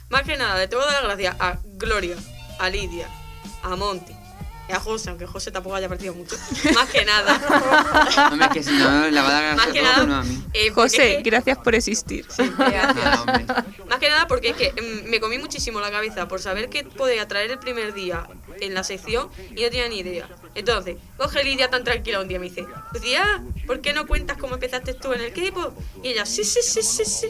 más 0.09 0.23
que 0.23 0.37
nada, 0.37 0.57
le 0.57 0.67
tengo 0.67 0.83
que 0.83 0.91
dar 0.91 1.03
las 1.03 1.17
gracias 1.17 1.35
a 1.39 1.59
Gloria, 1.77 2.17
a 2.59 2.69
Lidia, 2.69 3.07
a 3.63 3.75
Monty 3.75 4.16
y 4.69 4.73
a 4.73 4.79
José, 4.79 5.09
aunque 5.09 5.25
José 5.25 5.51
tampoco 5.51 5.75
haya 5.75 5.87
partido 5.87 6.13
mucho. 6.13 6.35
Más 6.75 6.89
que 6.89 7.05
nada. 7.05 8.29
Hombre, 8.31 8.47
es 8.47 8.51
que 8.53 8.63
si 8.63 8.71
no, 8.77 9.07
le 9.09 9.21
va 9.21 9.27
a 9.29 9.31
dar 9.41 9.55
más 9.55 9.65
gracias 9.67 9.73
que 9.73 9.81
no 9.81 10.05
nada. 10.07 10.19
a 10.19 10.23
mí. 10.23 10.43
eh, 10.53 10.69
José, 10.71 11.11
es 11.11 11.17
que- 11.23 11.29
gracias 11.29 11.57
por 11.59 11.75
existir. 11.75 12.25
Ah, 12.59 13.23
hombre. 13.25 13.45
Más 13.89 13.99
que 13.99 14.09
nada 14.09 14.27
porque 14.27 14.49
es 14.49 14.55
que 14.57 14.71
mm, 14.73 15.09
me 15.09 15.19
comí 15.19 15.37
muchísimo 15.37 15.79
la 15.79 15.91
cabeza 15.91 16.27
por 16.27 16.39
saber 16.41 16.69
que 16.69 16.83
podía 16.83 17.27
traer 17.27 17.51
el 17.51 17.59
primer 17.59 17.93
día 17.93 18.27
en 18.59 18.73
la 18.73 18.83
sección 18.83 19.29
y 19.55 19.63
no 19.63 19.69
tenía 19.69 19.87
ni 19.87 19.99
idea. 19.99 20.27
Entonces, 20.55 20.97
coge 21.17 21.43
Lidia 21.43 21.69
tan 21.69 21.83
tranquila 21.83 22.19
un 22.19 22.27
día 22.27 22.37
y 22.37 22.39
me 22.39 22.49
dice, 22.49 22.65
Lucía, 22.93 23.43
¿por 23.67 23.79
qué 23.81 23.93
no 23.93 24.07
cuentas 24.07 24.37
cómo 24.37 24.55
empezaste 24.55 24.93
tú 24.95 25.13
en 25.13 25.21
el 25.21 25.31
K-pop? 25.33 25.73
Y 26.03 26.09
ella, 26.09 26.25
sí, 26.25 26.43
sí, 26.43 26.59
sí, 26.63 26.81
sí, 26.81 27.05
sí. 27.05 27.27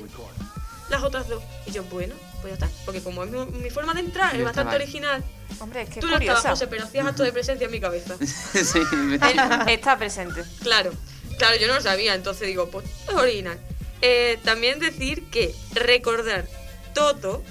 Las 0.89 1.03
otras 1.03 1.27
dos. 1.27 1.43
Y 1.65 1.71
yo, 1.71 1.83
bueno, 1.85 2.15
pues 2.41 2.57
ya 2.57 2.65
está. 2.65 2.69
Porque 2.85 3.01
como 3.01 3.23
es 3.23 3.29
mi, 3.31 3.45
mi 3.45 3.69
forma 3.69 3.93
de 3.93 3.99
entrar, 4.01 4.33
Yo 4.33 4.39
es 4.39 4.45
bastante 4.45 4.75
original. 4.75 5.23
Hombre, 5.59 5.81
es 5.83 5.89
que 5.89 5.99
Tú 5.99 6.07
no 6.07 6.13
estabas, 6.17 6.41
curiosa. 6.41 6.49
José, 6.51 6.67
pero 6.67 6.83
hacías 6.85 7.05
acto 7.05 7.23
de 7.23 7.31
presencia 7.33 7.65
en 7.65 7.71
mi 7.71 7.79
cabeza. 7.79 8.15
sí, 8.25 8.79
me- 8.95 9.15
Él 9.31 9.39
está 9.69 9.97
presente. 9.97 10.43
Claro, 10.61 10.91
claro, 11.37 11.57
yo 11.57 11.67
no 11.67 11.73
lo 11.75 11.81
sabía, 11.81 12.15
entonces 12.15 12.47
digo, 12.47 12.69
pues 12.69 12.85
es 13.07 13.13
original. 13.15 13.59
Eh, 14.01 14.37
también 14.43 14.79
decir 14.79 15.29
que 15.29 15.53
recordar 15.73 16.45
todo 16.93 17.43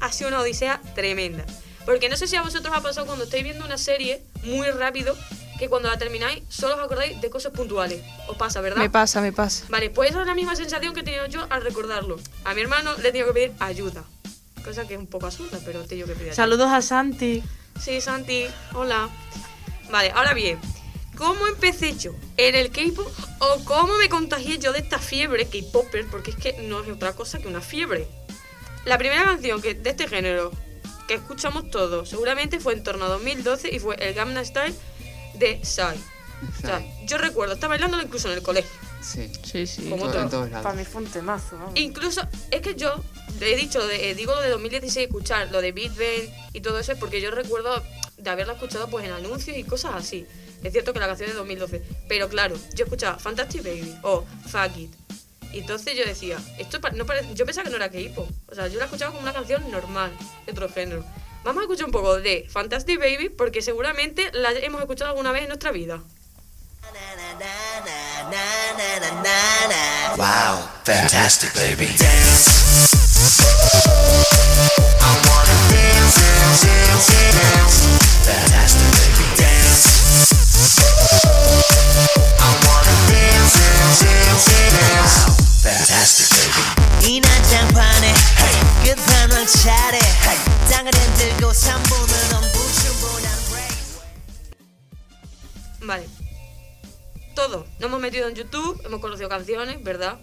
ha 0.00 0.12
sido 0.12 0.28
una 0.28 0.40
odisea 0.40 0.80
tremenda. 0.94 1.44
Porque 1.84 2.08
no 2.08 2.16
sé 2.16 2.26
si 2.28 2.36
a 2.36 2.42
vosotros 2.42 2.72
ha 2.76 2.80
pasado 2.82 3.06
cuando 3.06 3.24
estáis 3.24 3.42
viendo 3.42 3.64
una 3.64 3.78
serie 3.78 4.22
muy 4.44 4.68
rápido, 4.68 5.16
que 5.60 5.68
cuando 5.68 5.90
la 5.90 5.98
termináis 5.98 6.42
solo 6.48 6.74
os 6.74 6.80
acordáis 6.80 7.20
de 7.20 7.28
cosas 7.28 7.52
puntuales. 7.52 8.02
Os 8.28 8.36
pasa, 8.38 8.62
¿verdad? 8.62 8.80
Me 8.80 8.88
pasa, 8.88 9.20
me 9.20 9.30
pasa. 9.30 9.66
Vale, 9.68 9.90
pues 9.90 10.10
esa 10.10 10.22
es 10.22 10.26
la 10.26 10.34
misma 10.34 10.56
sensación 10.56 10.94
que 10.94 11.00
he 11.00 11.02
tenido 11.02 11.26
yo 11.26 11.46
al 11.50 11.62
recordarlo. 11.62 12.18
A 12.44 12.54
mi 12.54 12.62
hermano 12.62 12.94
le 12.96 13.10
he 13.10 13.12
tenido 13.12 13.28
que 13.28 13.34
pedir 13.34 13.52
ayuda. 13.60 14.02
Cosa 14.64 14.88
que 14.88 14.94
es 14.94 15.00
un 15.00 15.06
poco 15.06 15.26
absurda, 15.26 15.58
pero 15.64 15.82
he 15.82 15.86
tenido 15.86 16.06
que 16.06 16.14
pedir 16.14 16.28
ayuda. 16.28 16.36
Saludos 16.36 16.70
a 16.72 16.80
Santi. 16.80 17.42
Sí, 17.78 18.00
Santi, 18.00 18.46
hola. 18.72 19.10
Vale, 19.90 20.12
ahora 20.14 20.32
bien, 20.32 20.58
cómo 21.14 21.46
empecé 21.46 21.94
yo 21.94 22.14
en 22.38 22.54
el 22.54 22.70
K-pop 22.70 23.06
o 23.40 23.64
cómo 23.64 23.98
me 23.98 24.08
contagié 24.08 24.58
yo 24.58 24.72
de 24.72 24.78
esta 24.78 24.98
fiebre 24.98 25.46
K-popper, 25.46 26.06
porque 26.06 26.30
es 26.30 26.36
que 26.36 26.62
no 26.62 26.80
es 26.80 26.88
otra 26.88 27.12
cosa 27.12 27.38
que 27.38 27.48
una 27.48 27.60
fiebre. 27.60 28.08
La 28.86 28.96
primera 28.96 29.24
canción 29.24 29.60
que, 29.60 29.74
de 29.74 29.90
este 29.90 30.08
género 30.08 30.52
que 31.06 31.14
escuchamos 31.14 31.70
todos 31.70 32.08
seguramente 32.08 32.60
fue 32.60 32.72
en 32.72 32.82
torno 32.82 33.04
a 33.04 33.08
2012 33.08 33.74
y 33.74 33.78
fue 33.78 33.96
el 33.96 34.14
Gamma 34.14 34.42
Style 34.42 34.74
de 35.40 35.64
Psy. 35.64 35.82
O 35.82 36.60
sea, 36.60 36.80
yo 37.04 37.18
recuerdo, 37.18 37.54
estaba 37.54 37.72
bailando 37.72 38.00
incluso 38.00 38.28
en 38.30 38.38
el 38.38 38.42
colegio. 38.42 38.70
Sí. 39.02 39.30
Sí, 39.42 39.66
sí. 39.66 39.88
Como 39.90 40.04
Todo- 40.04 40.12
todo. 40.12 40.22
en 40.22 40.30
todos 40.30 40.48
Para 40.50 40.62
lados. 40.62 40.76
mí 40.78 40.84
fue 40.84 41.02
un 41.02 41.08
temazo, 41.10 41.56
vamos. 41.58 41.72
Incluso, 41.74 42.22
es 42.50 42.60
que 42.62 42.74
yo 42.76 42.94
he 43.40 43.56
dicho, 43.56 43.86
de- 43.86 44.10
eh, 44.10 44.14
digo 44.14 44.34
lo 44.34 44.40
de 44.40 44.48
2016, 44.50 45.06
escuchar 45.08 45.50
lo 45.50 45.60
de 45.60 45.72
Big 45.72 45.92
y 46.52 46.60
todo 46.60 46.78
eso, 46.78 46.92
es 46.92 46.98
porque 46.98 47.20
yo 47.20 47.30
recuerdo 47.30 47.82
de 48.16 48.30
haberla 48.30 48.54
escuchado 48.54 48.88
pues 48.88 49.04
en 49.06 49.12
anuncios 49.12 49.56
y 49.56 49.64
cosas 49.64 49.92
así. 49.94 50.26
Es 50.62 50.72
cierto 50.72 50.92
que 50.92 51.00
la 51.00 51.06
canción 51.06 51.28
es 51.28 51.34
de 51.34 51.38
2012, 51.38 51.82
pero 52.08 52.28
claro, 52.28 52.56
yo 52.74 52.84
escuchaba 52.84 53.18
Fantastic 53.18 53.62
Baby 53.62 53.94
o 54.02 54.24
Fuck 54.48 54.76
It. 54.76 54.92
Y 55.52 55.60
entonces 55.60 55.96
yo 55.96 56.04
decía, 56.04 56.38
esto 56.58 56.78
no 56.94 57.04
parece, 57.06 57.34
yo 57.34 57.44
pensaba 57.44 57.64
que 57.64 57.70
no 57.70 57.76
era 57.76 57.90
K-pop. 57.90 58.30
O 58.48 58.54
sea, 58.54 58.68
yo 58.68 58.78
la 58.78 58.84
escuchaba 58.84 59.10
como 59.12 59.22
una 59.22 59.32
canción 59.32 59.68
normal, 59.70 60.12
de 60.46 60.52
otro 60.52 60.68
género. 60.68 61.04
Vamos 61.42 61.60
a 61.60 61.64
escuchar 61.64 61.86
un 61.86 61.92
poco 61.92 62.20
de 62.20 62.46
Fantastic 62.50 62.98
Baby 62.98 63.30
porque 63.30 63.62
seguramente 63.62 64.30
la 64.32 64.52
hemos 64.52 64.80
escuchado 64.82 65.10
alguna 65.10 65.32
vez 65.32 65.42
en 65.42 65.48
nuestra 65.48 65.72
vida. 65.72 66.00
Wow, 70.16 70.68
fantastic, 70.84 71.54
baby. 71.54 71.86
Fantastic, 78.22 78.92
baby. 78.92 79.20
Wow, 85.00 85.36
fantastic, 85.62 86.28
baby. 86.28 86.79
이 87.03 87.19
난장판에 87.19 88.13
끝판왕 88.83 89.45
차례 89.47 89.99
땅을 90.69 90.91
흔들고 90.93 91.51
3분은 91.51 92.13
엄부shum분한 92.35 93.27
race 93.53 93.99
Vale. 95.81 96.07
Todo. 97.35 97.65
Nos 97.79 97.89
hemos 97.89 97.99
metido 97.99 98.27
en 98.27 98.35
YouTube, 98.35 98.81
hemos 98.85 99.01
conocido 99.01 99.29
canciones, 99.29 99.83
¿verdad? 99.83 100.19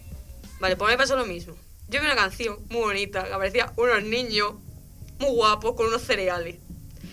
Vale, 0.61 0.77
pues 0.77 0.89
a 0.89 0.91
mí 0.91 0.95
me 0.95 0.99
pasó 0.99 1.17
lo 1.17 1.27
mismo. 1.27 1.55
Yo 1.89 2.01
vi 2.01 2.07
una 2.07 2.17
canción 2.17 2.59
muy 2.71 2.81
bonita 2.81 3.25
que 3.25 3.33
aparecía 3.33 3.73
unos 3.77 4.03
niños 4.03 4.55
muy 5.19 5.31
guapos 5.31 5.75
con 5.75 5.87
unos 5.87 6.03
cereales. 6.03 6.57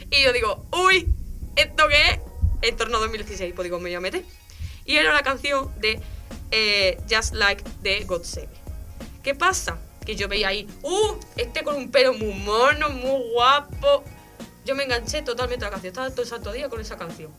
Y 0.10 0.24
yo 0.24 0.34
digo, 0.34 0.66
uy, 0.72 1.08
¿esto 1.56 1.88
qué 1.88 2.12
es? 2.12 2.20
En 2.62 2.76
torno 2.76 2.98
a 2.98 3.02
2016, 3.02 3.54
pues 3.56 3.66
digo, 3.66 3.78
me 3.78 3.90
voy 3.90 3.96
a 3.96 4.00
meter. 4.00 4.24
Y 4.86 4.96
era 4.96 5.12
una 5.12 5.22
canción 5.22 5.72
de 5.80 6.00
eh, 6.52 6.98
Just 7.10 7.34
Like 7.34 7.64
de 7.82 8.04
God 8.06 8.24
Save. 8.24 8.50
¿Qué 9.25 9.35
pasa? 9.35 9.79
Que 10.05 10.17
yo 10.17 10.29
veía 10.29 10.49
ahí, 10.49 10.69
uh, 10.83 11.15
este 11.37 11.65
con 11.65 11.77
un 11.77 11.91
pelo 11.91 12.13
muy 12.13 12.35
mono, 12.35 12.91
muy 12.91 13.33
guapo. 13.33 14.05
Yo 14.67 14.75
me 14.75 14.85
enganché 14.85 15.23
totalmente 15.23 15.65
a 15.65 15.69
la 15.69 15.73
canción, 15.73 15.93
estaba 15.93 16.11
todo 16.11 16.23
el 16.23 16.29
santo 16.29 16.53
día 16.53 16.69
con 16.69 16.79
esa 16.79 16.99
canción. 16.99 17.33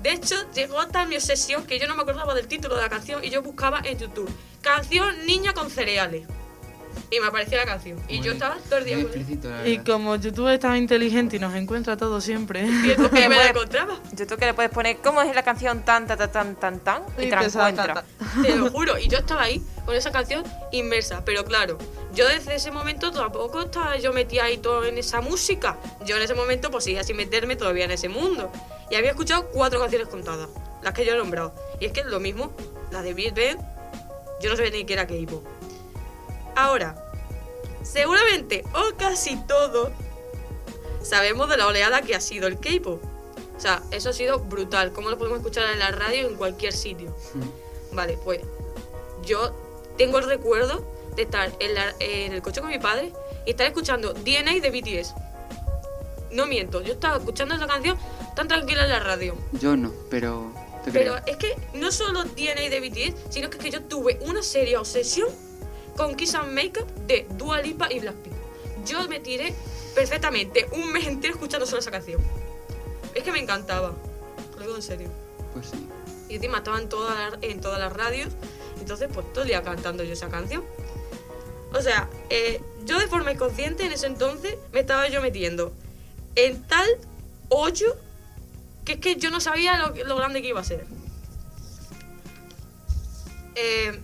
De 0.00 0.12
hecho, 0.12 0.36
llegó 0.52 0.80
hasta 0.80 1.04
mi 1.06 1.16
obsesión 1.16 1.66
que 1.66 1.80
yo 1.80 1.88
no 1.88 1.96
me 1.96 2.02
acordaba 2.02 2.34
del 2.34 2.46
título 2.46 2.76
de 2.76 2.82
la 2.82 2.88
canción 2.88 3.22
y 3.24 3.30
yo 3.30 3.42
buscaba 3.42 3.80
en 3.84 3.98
YouTube 3.98 4.32
canción 4.60 5.26
niña 5.26 5.52
con 5.54 5.70
cereales. 5.70 6.26
Y 7.10 7.20
me 7.20 7.26
aparecía 7.26 7.58
la 7.58 7.64
canción. 7.66 7.98
Y 8.08 8.16
Muy- 8.18 8.26
yo 8.26 8.32
estaba 8.32 8.56
todo 8.68 8.78
el 8.78 8.84
día 8.84 8.96
muy 8.96 9.04
con 9.06 9.14
explícito, 9.14 9.50
la 9.50 9.66
Y 9.68 9.78
como 9.78 10.16
YouTube 10.16 10.48
es 10.48 10.60
tan 10.60 10.76
inteligente 10.76 11.36
y 11.36 11.38
nos 11.38 11.54
encuentra 11.54 11.96
todo 11.96 12.20
siempre. 12.20 12.66
Y 12.66 12.90
es 12.90 12.96
porque 12.96 13.28
me 13.28 13.36
la 13.36 13.48
encontraba. 13.50 13.98
YouTube 14.12 14.38
que 14.38 14.46
le 14.46 14.54
puedes 14.54 14.70
poner 14.70 14.96
cómo 14.98 15.20
es 15.22 15.34
la 15.34 15.42
canción 15.42 15.84
tan, 15.84 16.06
tan, 16.06 16.16
tan, 16.18 16.30
tan, 16.32 16.56
tan, 16.56 16.80
tan 16.80 17.02
y, 17.18 17.24
Y 17.24 17.28
te 17.30 17.34
encuentra. 17.44 17.94
ta- 17.94 18.04
Te 18.42 18.56
lo 18.56 18.70
juro. 18.72 18.98
Y 18.98 19.08
yo 19.08 19.18
estaba 19.18 19.42
ahí 19.42 19.62
con 19.84 19.94
esa 19.94 20.10
canción 20.10 20.42
inmersa. 20.72 21.24
Pero 21.24 21.44
claro, 21.44 21.76
yo 22.14 22.26
desde 22.28 22.54
ese 22.54 22.70
momento 22.70 23.10
tampoco 23.10 23.60
estaba 23.62 23.96
yo 23.98 24.12
metida 24.12 24.44
ahí 24.44 24.58
todo 24.58 24.84
en 24.84 24.96
esa 24.98 25.20
música. 25.20 25.76
Yo 26.06 26.16
en 26.16 26.22
ese 26.22 26.34
momento 26.34 26.70
pues 26.70 26.84
seguía 26.84 27.04
sin 27.04 27.16
meterme 27.16 27.56
todavía 27.56 27.84
en 27.84 27.90
ese 27.90 28.08
mundo. 28.08 28.50
Y 28.90 28.94
había 28.94 29.10
escuchado 29.10 29.48
cuatro 29.52 29.80
canciones 29.80 30.08
contadas. 30.08 30.48
Las 30.82 30.94
que 30.94 31.04
yo 31.06 31.12
he 31.14 31.16
nombrado. 31.16 31.54
Y 31.80 31.86
es 31.86 31.92
que 31.92 32.00
es 32.00 32.06
lo 32.06 32.20
mismo. 32.20 32.52
La 32.90 33.02
de 33.02 33.14
Big 33.14 33.32
Bang. 33.34 33.58
Yo 34.42 34.50
no 34.50 34.56
sabía 34.56 34.70
ni 34.72 34.84
qué 34.84 34.94
era 34.94 35.06
K-pop. 35.06 35.44
Ahora, 36.62 36.94
seguramente 37.82 38.64
o 38.74 38.96
casi 38.96 39.36
todo 39.46 39.90
sabemos 41.02 41.48
de 41.48 41.56
la 41.56 41.66
oleada 41.66 42.02
que 42.02 42.14
ha 42.14 42.20
sido 42.20 42.46
el 42.46 42.58
K-pop. 42.58 43.02
O 43.56 43.60
sea, 43.60 43.82
eso 43.90 44.10
ha 44.10 44.12
sido 44.12 44.38
brutal. 44.40 44.92
Como 44.92 45.10
lo 45.10 45.18
podemos 45.18 45.38
escuchar 45.38 45.70
en 45.72 45.78
la 45.78 45.90
radio 45.90 46.28
en 46.28 46.36
cualquier 46.36 46.72
sitio. 46.72 47.14
Vale, 47.92 48.18
pues 48.24 48.40
yo 49.24 49.54
tengo 49.98 50.18
el 50.18 50.24
recuerdo 50.26 50.84
de 51.16 51.22
estar 51.22 51.52
en, 51.60 51.74
la- 51.74 51.94
en 52.00 52.32
el 52.32 52.40
coche 52.42 52.60
con 52.60 52.70
mi 52.70 52.78
padre 52.78 53.12
y 53.44 53.50
estar 53.50 53.66
escuchando 53.66 54.14
DNA 54.14 54.60
de 54.60 54.70
BTS. 54.70 55.14
No 56.30 56.46
miento, 56.46 56.80
yo 56.80 56.94
estaba 56.94 57.18
escuchando 57.18 57.54
esa 57.54 57.66
canción 57.66 57.98
tan 58.34 58.48
tranquila 58.48 58.84
en 58.84 58.90
la 58.90 59.00
radio. 59.00 59.34
Yo 59.60 59.76
no, 59.76 59.92
pero 60.10 60.50
te 60.84 60.90
Pero 60.92 61.16
creo. 61.16 61.26
es 61.26 61.36
que 61.36 61.56
no 61.74 61.92
solo 61.92 62.24
DNA 62.24 62.70
de 62.70 62.80
BTS, 62.80 63.32
sino 63.34 63.50
que, 63.50 63.58
es 63.58 63.62
que 63.64 63.70
yo 63.70 63.82
tuve 63.82 64.18
una 64.22 64.42
seria 64.42 64.80
obsesión 64.80 65.28
con 65.96 66.14
Kiss 66.16 66.34
and 66.34 66.52
Makeup 66.52 66.88
de 67.06 67.26
Dua 67.36 67.60
Lipa 67.60 67.92
y 67.92 68.00
Blackpink. 68.00 68.34
Yo 68.86 69.06
me 69.08 69.20
tiré 69.20 69.54
perfectamente 69.94 70.66
un 70.72 70.92
mes 70.92 71.06
entero 71.06 71.34
escuchando 71.34 71.66
solo 71.66 71.80
esa 71.80 71.90
canción. 71.90 72.20
Es 73.14 73.22
que 73.22 73.32
me 73.32 73.38
encantaba. 73.40 73.92
Lo 74.56 74.60
digo 74.60 74.76
en 74.76 74.82
serio. 74.82 75.08
Pues 75.52 75.66
sí. 75.66 75.86
Y 76.28 76.36
encima 76.36 76.58
estaba 76.58 76.80
en, 76.80 76.88
todas 76.88 77.32
las- 77.32 77.42
en 77.42 77.60
todas 77.60 77.78
las 77.78 77.92
radios. 77.92 78.30
Entonces, 78.80 79.08
pues 79.12 79.30
todo 79.32 79.42
el 79.42 79.48
día 79.48 79.62
cantando 79.62 80.02
yo 80.02 80.12
esa 80.14 80.28
canción. 80.28 80.64
O 81.74 81.80
sea, 81.82 82.08
eh, 82.30 82.60
yo 82.84 82.98
de 82.98 83.06
forma 83.06 83.32
inconsciente 83.32 83.84
en 83.84 83.92
ese 83.92 84.06
entonces 84.06 84.56
me 84.72 84.80
estaba 84.80 85.08
yo 85.08 85.20
metiendo 85.22 85.72
en 86.34 86.62
tal 86.66 86.86
hoyo 87.48 87.94
que 88.84 88.94
es 88.94 88.98
que 88.98 89.16
yo 89.16 89.30
no 89.30 89.40
sabía 89.40 89.78
lo, 89.78 89.94
lo 90.04 90.16
grande 90.16 90.42
que 90.42 90.48
iba 90.48 90.60
a 90.60 90.64
ser. 90.64 90.84
Eh, 93.54 94.00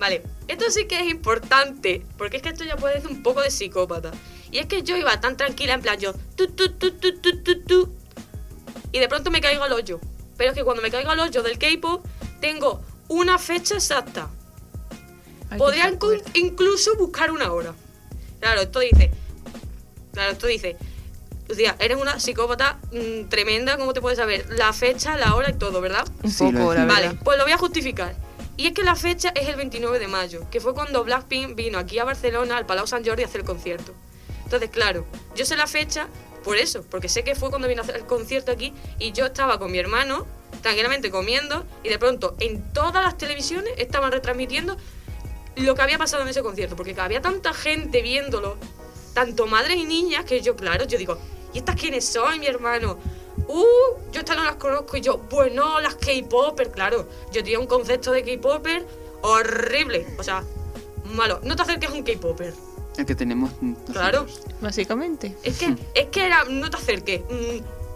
Vale, 0.00 0.22
esto 0.48 0.64
sí 0.70 0.86
que 0.86 0.98
es 0.98 1.08
importante, 1.10 2.04
porque 2.18 2.38
es 2.38 2.42
que 2.42 2.48
esto 2.48 2.64
ya 2.64 2.74
puede 2.76 3.00
ser 3.00 3.10
un 3.10 3.22
poco 3.22 3.42
de 3.42 3.50
psicópata. 3.50 4.10
Y 4.50 4.58
es 4.58 4.66
que 4.66 4.82
yo 4.82 4.96
iba 4.96 5.20
tan 5.20 5.36
tranquila, 5.36 5.74
en 5.74 5.82
plan 5.82 5.98
yo, 6.00 6.12
tu, 6.34 6.48
tu, 6.48 6.70
tu, 6.72 6.90
tu, 6.92 7.20
tu, 7.20 7.42
tu, 7.42 7.62
tu, 7.64 7.94
y 8.92 8.98
de 8.98 9.08
pronto 9.08 9.30
me 9.30 9.40
caigo 9.40 9.62
al 9.62 9.72
hoyo. 9.74 10.00
Pero 10.36 10.50
es 10.50 10.56
que 10.56 10.64
cuando 10.64 10.82
me 10.82 10.90
caigo 10.90 11.10
al 11.10 11.20
hoyo 11.20 11.42
del 11.42 11.58
K-pop, 11.58 12.04
tengo 12.40 12.80
una 13.08 13.38
fecha 13.38 13.74
exacta. 13.74 14.28
Ay, 15.50 15.58
Podría 15.58 15.84
qué 15.90 15.96
inclu- 15.98 16.20
fuerte. 16.22 16.30
incluso 16.40 16.96
buscar 16.96 17.30
una 17.30 17.52
hora. 17.52 17.74
Claro, 18.40 18.62
esto 18.62 18.80
dice. 18.80 19.10
Claro, 20.14 20.32
esto 20.32 20.46
dice. 20.46 20.76
Lucía, 21.48 21.76
eres 21.78 21.98
una 22.00 22.18
psicópata 22.20 22.78
mm, 22.92 23.28
tremenda, 23.28 23.76
¿cómo 23.76 23.92
te 23.92 24.00
puedes 24.00 24.18
saber? 24.18 24.46
La 24.56 24.72
fecha, 24.72 25.16
la 25.18 25.34
hora 25.34 25.50
y 25.50 25.54
todo, 25.54 25.80
¿verdad? 25.80 26.06
Un 26.22 26.30
Sí, 26.30 26.44
poco, 26.44 26.52
la 26.74 26.80
decimos. 26.80 26.86
Vale, 26.94 27.06
verdad. 27.08 27.22
pues 27.24 27.36
lo 27.38 27.44
voy 27.44 27.52
a 27.52 27.58
justificar. 27.58 28.14
Y 28.60 28.66
es 28.66 28.72
que 28.74 28.82
la 28.82 28.94
fecha 28.94 29.32
es 29.34 29.48
el 29.48 29.56
29 29.56 29.98
de 29.98 30.06
mayo, 30.06 30.42
que 30.50 30.60
fue 30.60 30.74
cuando 30.74 31.02
Blackpink 31.02 31.54
vino 31.54 31.78
aquí 31.78 31.98
a 31.98 32.04
Barcelona, 32.04 32.58
al 32.58 32.66
Palau 32.66 32.86
Sant 32.86 33.08
Jordi, 33.08 33.22
a 33.22 33.26
hacer 33.26 33.40
el 33.40 33.46
concierto. 33.46 33.94
Entonces, 34.44 34.68
claro, 34.68 35.06
yo 35.34 35.46
sé 35.46 35.56
la 35.56 35.66
fecha 35.66 36.08
por 36.44 36.58
eso, 36.58 36.84
porque 36.90 37.08
sé 37.08 37.24
que 37.24 37.34
fue 37.34 37.48
cuando 37.48 37.68
vino 37.68 37.80
a 37.80 37.84
hacer 37.84 37.96
el 37.96 38.04
concierto 38.04 38.52
aquí 38.52 38.74
y 38.98 39.12
yo 39.12 39.24
estaba 39.24 39.58
con 39.58 39.72
mi 39.72 39.78
hermano, 39.78 40.26
tranquilamente 40.60 41.10
comiendo, 41.10 41.64
y 41.82 41.88
de 41.88 41.98
pronto 41.98 42.36
en 42.38 42.70
todas 42.74 43.02
las 43.02 43.16
televisiones 43.16 43.72
estaban 43.78 44.12
retransmitiendo 44.12 44.76
lo 45.56 45.74
que 45.74 45.80
había 45.80 45.96
pasado 45.96 46.22
en 46.22 46.28
ese 46.28 46.42
concierto, 46.42 46.76
porque 46.76 46.94
había 47.00 47.22
tanta 47.22 47.54
gente 47.54 48.02
viéndolo, 48.02 48.58
tanto 49.14 49.46
madres 49.46 49.78
y 49.78 49.86
niñas, 49.86 50.26
que 50.26 50.42
yo, 50.42 50.54
claro, 50.54 50.84
yo 50.84 50.98
digo, 50.98 51.16
¿y 51.54 51.58
estas 51.60 51.76
quiénes 51.76 52.04
son, 52.04 52.38
mi 52.38 52.46
hermano? 52.46 52.98
Uh, 53.52 54.12
yo 54.12 54.20
estas 54.20 54.36
no 54.36 54.44
las 54.44 54.56
conozco 54.56 54.96
y 54.96 55.00
yo, 55.00 55.18
bueno, 55.30 55.80
las 55.80 55.96
K-Popper, 55.96 56.70
claro, 56.70 57.06
yo 57.32 57.42
tenía 57.42 57.58
un 57.58 57.66
concepto 57.66 58.12
de 58.12 58.22
K-Popper 58.22 58.86
horrible, 59.22 60.06
o 60.18 60.22
sea, 60.22 60.44
malo, 61.04 61.40
no 61.42 61.56
te 61.56 61.62
acerques 61.62 61.90
a 61.90 61.92
un 61.92 62.02
K-Popper, 62.02 62.54
El 62.96 63.06
que 63.06 63.14
tenemos 63.14 63.50
nosotros. 63.60 63.92
claro, 63.96 64.26
Básicamente. 64.60 65.36
es 65.42 65.58
que, 65.58 65.74
es 65.94 66.06
que 66.06 66.26
era, 66.26 66.44
no 66.44 66.70
te 66.70 66.76
acerques, 66.76 67.22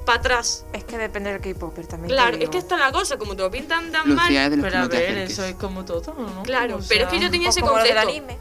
para 0.04 0.18
atrás, 0.18 0.66
Es 0.72 0.84
que 0.84 0.98
depende 0.98 1.32
del 1.32 1.40
K-Popper 1.40 1.86
también. 1.86 2.10
claro, 2.10 2.36
es 2.36 2.50
que 2.50 2.58
esta 2.58 2.74
es 2.74 2.80
la 2.80 2.92
cosa, 2.92 3.16
como 3.16 3.36
te 3.36 3.42
lo 3.42 3.50
pintan 3.50 3.90
tan 3.92 4.08
mal, 4.14 4.26
Lucía 4.26 4.44
es 4.46 4.50
de 4.50 4.56
los 4.56 4.64
que 4.64 4.70
Pero 4.70 4.82
a 4.82 4.86
no 4.86 4.88
ver, 4.90 5.18
eso 5.18 5.44
es 5.44 5.54
como 5.54 5.84
todo, 5.84 6.14
¿no? 6.14 6.42
claro, 6.42 6.76
O 6.76 6.80
pero 6.88 7.04
es 7.06 7.10
que 7.12 7.20
yo 7.20 7.30
tenía 7.30 7.48
ese 7.50 7.60
como 7.60 7.76
lo 7.78 7.82
del 7.84 7.94
concepto. 7.94 8.10
anime. 8.10 8.38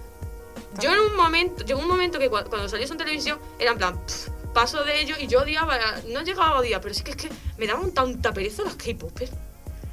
Yo 0.80 0.92
en 0.92 1.00
un 1.00 1.16
momento, 1.16 1.64
llegó 1.64 1.80
un 1.80 1.88
momento 1.88 2.18
que 2.18 2.32
cua- 2.32 2.50
cuando 2.50 2.68
salió 2.68 2.84
eso 2.86 2.96
en 2.96 2.98
televisión 2.98 3.38
era 3.60 3.72
en 3.74 3.78
plan, 3.78 3.98
pff, 4.06 4.28
paso 4.54 4.84
de 4.84 5.02
ello 5.02 5.16
y 5.20 5.28
yo 5.28 5.42
odiaba, 5.42 5.78
no 6.10 6.22
llegaba 6.22 6.50
a 6.50 6.60
odiar, 6.60 6.80
pero 6.82 6.94
es 6.94 7.02
que, 7.02 7.12
es 7.12 7.18
que 7.18 7.30
me 7.58 7.68
daban 7.68 7.92
tanta 7.92 8.34
pereza 8.34 8.64
los 8.64 8.76
K-popers. 8.76 9.32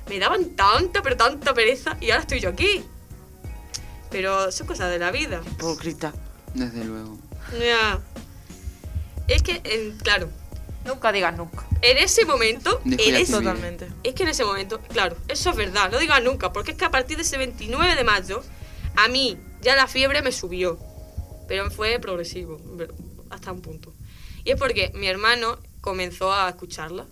Me 0.08 0.18
daban 0.18 0.50
tanta, 0.56 1.02
pero 1.02 1.16
tanta 1.16 1.54
pereza 1.54 1.96
y 2.00 2.10
ahora 2.10 2.22
estoy 2.22 2.40
yo 2.40 2.50
aquí. 2.50 2.84
Pero 4.10 4.50
son 4.50 4.66
cosas 4.66 4.90
de 4.90 4.98
la 4.98 5.10
vida. 5.10 5.40
Hipócrita. 5.46 6.12
Desde 6.54 6.84
luego. 6.84 7.16
Ya. 7.60 8.00
Es 9.28 9.42
que, 9.42 9.60
en- 9.64 9.96
claro, 9.98 10.28
Nunca 10.84 11.12
digas 11.12 11.36
nunca. 11.36 11.64
en 11.82 11.98
ese 11.98 12.24
momento, 12.24 12.80
en 12.84 13.14
ese-. 13.14 13.32
Totalmente. 13.32 13.88
es 14.02 14.14
que 14.14 14.22
en 14.24 14.30
ese 14.30 14.44
momento, 14.44 14.80
claro, 14.80 15.16
eso 15.28 15.50
es 15.50 15.56
verdad, 15.56 15.90
no 15.92 15.98
digas 15.98 16.22
nunca, 16.24 16.52
porque 16.52 16.72
es 16.72 16.76
que 16.78 16.84
a 16.86 16.90
partir 16.90 17.16
de 17.18 17.22
ese 17.22 17.36
29 17.38 17.94
de 17.94 18.02
mayo, 18.02 18.42
a 18.96 19.06
mí 19.08 19.36
ya 19.60 19.76
la 19.76 19.86
fiebre 19.86 20.22
me 20.22 20.32
subió, 20.32 20.78
pero 21.46 21.70
fue 21.70 21.98
progresivo, 22.00 22.58
hasta 23.28 23.52
un 23.52 23.60
punto. 23.60 23.92
Y 24.44 24.52
es 24.52 24.56
porque 24.56 24.92
mi 24.94 25.06
hermano 25.06 25.58
comenzó 25.80 26.32
a 26.32 26.48
escucharla, 26.48 27.06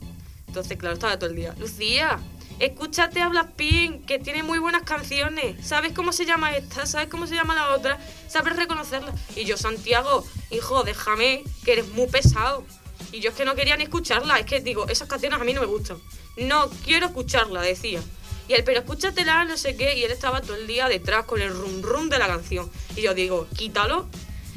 entonces, 0.47 0.79
claro, 0.79 0.95
estaba 0.95 1.19
todo 1.19 1.31
el 1.31 1.37
día, 1.37 1.55
Lucía, 1.59 2.19
escúchate 2.59 3.21
a 3.21 3.29
Blackpink, 3.29 4.07
que 4.07 4.19
tiene 4.19 4.43
muy 4.43 4.59
buenas 4.59 4.83
canciones, 4.83 5.67
¿sabes 5.67 5.93
cómo 5.93 6.13
se 6.13 6.25
llama 6.25 6.57
esta? 6.57 6.87
¿Sabes 6.87 7.09
cómo 7.09 7.27
se 7.27 7.35
llama 7.35 7.55
la 7.55 7.75
otra? 7.75 7.99
¿Sabes 8.29 8.57
reconocerla? 8.57 9.15
Y 9.37 9.45
yo, 9.45 9.57
Santiago, 9.57 10.27
hijo, 10.51 10.83
déjame, 10.85 11.45
que 11.65 11.73
eres 11.73 11.89
muy 11.89 12.07
pesado. 12.07 12.65
Y 13.13 13.21
yo 13.21 13.31
es 13.31 13.37
que 13.37 13.45
no 13.45 13.55
quería 13.55 13.77
ni 13.77 13.85
escucharla, 13.85 14.39
es 14.39 14.47
que 14.47 14.61
digo, 14.61 14.89
esas 14.89 15.09
canciones 15.09 15.41
a 15.41 15.45
mí 15.45 15.53
no 15.53 15.61
me 15.61 15.67
gustan. 15.67 15.99
No 16.37 16.69
quiero 16.85 17.07
escucharla, 17.07 17.63
decía. 17.63 18.01
Y 18.49 18.55
él, 18.55 18.65
pero 18.65 18.81
escúchatela, 18.81 19.45
no 19.45 19.57
sé 19.57 19.77
qué, 19.77 19.97
y 19.97 20.05
él 20.05 20.11
estaba 20.11 20.41
todo 20.41 20.57
el 20.57 20.67
día 20.67 20.89
detrás 20.89 21.27
con 21.27 21.41
el 21.41 21.51
rum 21.51 21.83
rum 21.83 22.09
de 22.09 22.19
la 22.19 22.27
canción. 22.27 22.71
Y 22.97 23.03
yo 23.03 23.15
digo, 23.15 23.47
quítalo. 23.57 24.09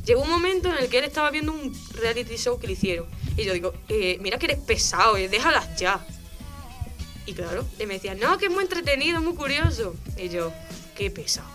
Llegó 0.06 0.22
un 0.22 0.30
momento 0.30 0.70
en 0.70 0.78
el 0.78 0.90
que 0.90 1.00
él 1.00 1.06
estaba 1.06 1.30
viendo 1.30 1.52
un 1.52 1.78
reality 1.94 2.36
show 2.38 2.60
que 2.60 2.68
le 2.68 2.74
hicieron. 2.74 3.06
Y 3.38 3.44
yo 3.44 3.54
digo, 3.54 3.74
eh, 3.88 4.18
mira 4.22 4.38
que 4.40 4.48
eres 4.48 4.60
pesado, 4.60 5.16
eh, 5.18 5.30
déjalas 5.30 5.80
ya. 5.80 6.06
Y 7.26 7.34
claro, 7.34 7.66
él 7.78 7.88
me 7.88 7.96
decía, 7.96 8.16
no, 8.16 8.38
que 8.38 8.46
es 8.46 8.52
muy 8.52 8.64
entretenido, 8.64 9.22
muy 9.22 9.36
curioso. 9.36 9.96
Y 10.18 10.30
yo, 10.30 10.52
qué 10.96 11.12
pesado. 11.12 11.48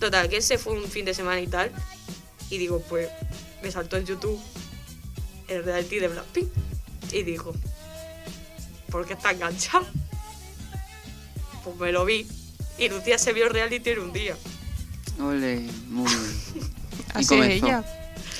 Total, 0.00 0.28
que 0.28 0.38
ese 0.38 0.56
fue 0.56 0.72
un 0.74 0.84
fin 0.84 1.04
de 1.04 1.12
semana 1.12 1.40
y 1.40 1.46
tal. 1.46 1.70
Y 2.50 2.58
digo, 2.58 2.82
pues, 2.88 3.08
me 3.62 3.70
saltó 3.70 3.96
en 3.96 4.06
YouTube 4.06 4.40
el 5.48 5.64
reality 5.64 5.98
de 5.98 6.08
Blackpink. 6.08 6.48
Y 7.12 7.22
digo, 7.22 7.54
¿por 8.90 9.06
qué 9.06 9.12
está 9.12 9.32
enganchado? 9.32 9.86
Pues 11.64 11.76
me 11.76 11.92
lo 11.92 12.04
vi. 12.06 12.26
Y 12.78 12.88
Lucía 12.88 13.18
se 13.18 13.32
vio 13.32 13.46
el 13.46 13.52
reality 13.52 13.90
en 13.90 13.98
un 13.98 14.12
día. 14.12 14.36
Ole, 15.20 15.68
muy 15.88 16.08
bien. 16.08 16.70
Y 17.14 17.18
Así 17.18 17.20
es 17.20 17.28
comenzó. 17.28 17.66
ella. 17.66 17.84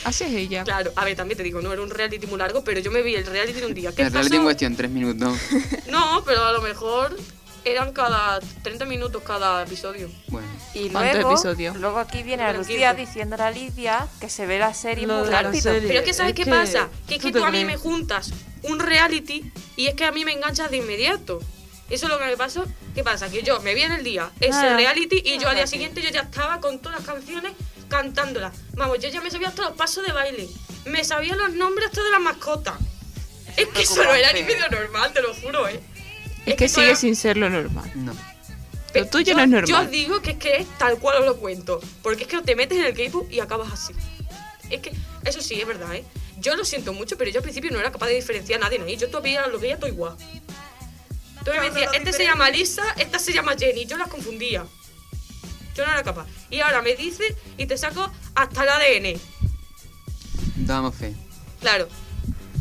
Así 0.05 0.25
es 0.25 0.31
ella. 0.33 0.65
Claro, 0.65 0.93
a 0.97 1.05
ver, 1.05 1.17
también 1.17 1.37
te 1.37 1.43
digo, 1.43 1.61
no 1.61 1.73
era 1.73 1.83
un 1.83 1.91
reality 1.91 2.27
muy 2.27 2.39
largo, 2.39 2.63
pero 2.65 2.81
yo 2.81 2.91
me 2.91 3.03
vi 3.03 3.15
el 3.17 3.27
reality 3.27 3.59
en 3.59 3.65
un 3.67 3.75
día. 3.75 3.93
¿Qué 3.93 4.03
El 4.03 4.13
reality 4.13 4.37
en 4.37 4.41
pasó? 4.43 4.45
cuestión, 4.47 4.77
tres 4.77 4.91
minutos. 4.91 5.37
No, 5.89 6.23
pero 6.25 6.45
a 6.45 6.53
lo 6.53 6.61
mejor 6.63 7.17
eran 7.65 7.93
cada 7.93 8.39
30 8.63 8.85
minutos 8.87 9.23
cada 9.27 9.63
episodio. 9.65 10.09
Bueno, 10.29 10.47
Y 10.75 10.89
¿Cuántos 10.91 11.15
luego, 11.17 11.31
episodios? 11.33 11.77
luego 11.77 11.99
aquí 11.99 12.23
viene 12.23 12.45
a 12.45 12.53
Lucía 12.53 12.95
15. 12.95 13.07
diciendo 13.07 13.37
a 13.43 13.51
Lidia 13.51 14.07
que 14.21 14.31
se 14.31 14.47
ve 14.47 14.59
la 14.59 14.73
serie 14.75 15.07
Lo 15.07 15.19
muy 15.19 15.25
de 15.29 15.31
rápido. 15.33 15.63
serie. 15.63 15.89
Pero 15.89 16.01
es 16.01 16.05
que 16.07 16.15
¿sabes 16.15 16.31
es 16.33 16.37
qué 16.37 16.45
que 16.45 16.51
pasa? 16.51 16.89
Que 17.09 17.17
es 17.17 17.21
tú 17.21 17.27
que 17.33 17.39
tú 17.39 17.45
a 17.45 17.51
mí 17.51 17.65
me 17.65 17.77
juntas 17.77 18.31
un 18.63 18.79
reality 18.79 19.51
y 19.77 19.87
es 19.89 19.95
que 19.95 20.05
a 20.05 20.13
mí 20.13 20.25
me 20.25 20.33
enganchas 20.33 20.71
de 20.71 20.77
inmediato. 20.79 21.41
Eso 21.91 22.07
es 22.07 22.13
lo 22.13 22.19
que 22.19 22.27
me 22.27 22.37
pasó. 22.37 22.65
¿Qué 22.95 23.03
pasa? 23.03 23.29
Que 23.31 23.43
yo 23.43 23.61
me 23.61 23.75
vi 23.75 23.83
en 23.83 23.93
el 23.93 24.05
día 24.05 24.31
ese 24.41 24.53
Ah. 24.59 24.77
reality 24.77 25.23
y 25.25 25.39
yo 25.39 25.49
al 25.49 25.57
día 25.57 25.67
siguiente 25.67 26.01
yo 26.03 26.11
ya 26.11 26.21
estaba 26.21 26.61
con 26.61 26.79
todas 26.81 26.99
las 27.01 27.07
canciones 27.07 27.53
cantándolas. 27.89 28.55
Vamos, 28.75 28.99
yo 29.01 29.09
ya 29.09 29.21
me 29.21 29.31
sabía 29.31 29.49
hasta 29.49 29.63
los 29.63 29.73
pasos 29.73 30.05
de 30.07 30.13
baile. 30.13 30.49
Me 30.87 31.05
sabía 31.05 31.37
los 31.37 31.53
nombres 31.53 31.89
hasta 31.89 32.03
de 32.03 32.11
las 32.11 32.21
mascotas. 32.21 32.75
Es 33.57 33.67
que 33.69 33.83
eso 33.83 34.03
no 34.05 34.15
era 34.15 34.33
ni 34.33 34.43
medio 34.43 34.69
normal, 34.71 35.13
te 35.13 35.21
lo 35.23 35.35
juro, 35.35 35.67
¿eh? 35.69 35.81
Es 36.47 36.55
que 36.55 36.69
sigue 36.69 36.87
era- 36.89 36.97
sin 36.97 37.17
ser 37.17 37.37
lo 37.37 37.51
normal. 37.51 37.91
no. 37.97 38.13
Lo 38.15 38.93
Pe- 38.93 39.05
tuyo 39.05 39.33
yo- 39.33 39.35
no 39.37 39.43
es 39.43 39.49
normal. 39.49 39.69
Yo 39.69 39.81
os 39.81 39.91
digo 39.91 40.23
que 40.23 40.31
es 40.31 40.37
que 40.39 40.57
es 40.57 40.79
tal 40.79 40.99
cual 40.99 41.19
os 41.19 41.27
lo 41.27 41.37
cuento. 41.37 41.79
Porque 42.03 42.23
es 42.23 42.29
que 42.29 42.41
te 42.41 42.57
metes 42.57 42.79
en 42.79 42.85
el 42.87 42.95
K-pop 42.95 43.31
y 43.31 43.41
acabas 43.41 43.71
así. 43.73 43.93
Es 44.71 44.81
que, 44.81 44.93
eso 45.25 45.43
sí, 45.43 45.61
es 45.61 45.67
verdad, 45.67 45.95
¿eh? 45.95 46.05
Yo 46.39 46.57
lo 46.57 46.65
siento 46.65 46.93
mucho, 46.95 47.19
pero 47.19 47.31
yo 47.31 47.39
al 47.39 47.43
principio 47.43 47.71
no 47.71 47.81
era 47.81 47.91
capaz 47.93 48.07
de 48.07 48.15
diferenciar 48.15 48.61
a 48.61 48.65
nadie 48.65 48.81
ahí. 48.83 48.97
Yo 48.97 49.09
todavía 49.09 49.47
lo 49.49 49.59
veía 49.59 49.77
todo 49.79 49.89
igual. 49.91 50.17
Tú 51.45 51.51
me 51.51 51.71
decías, 51.71 51.91
este 51.95 52.13
se 52.13 52.25
llama 52.25 52.49
Lisa, 52.51 52.83
esta 52.97 53.19
se 53.19 53.33
llama 53.33 53.55
Jenny. 53.59 53.85
Yo 53.87 53.97
las 53.97 54.09
confundía. 54.09 54.65
Yo 55.79 55.87
no 55.87 55.93
era 55.93 56.03
capaz. 56.03 56.27
Y 56.51 56.59
ahora 56.59 56.83
me 56.83 56.97
dice 56.97 57.37
y 57.57 57.67
te 57.67 57.79
saco 57.79 58.11
hasta 58.35 58.65
el 58.65 58.69
ADN. 58.69 59.21
Damos 60.57 60.97
fe. 60.97 61.15
Claro. 61.61 61.89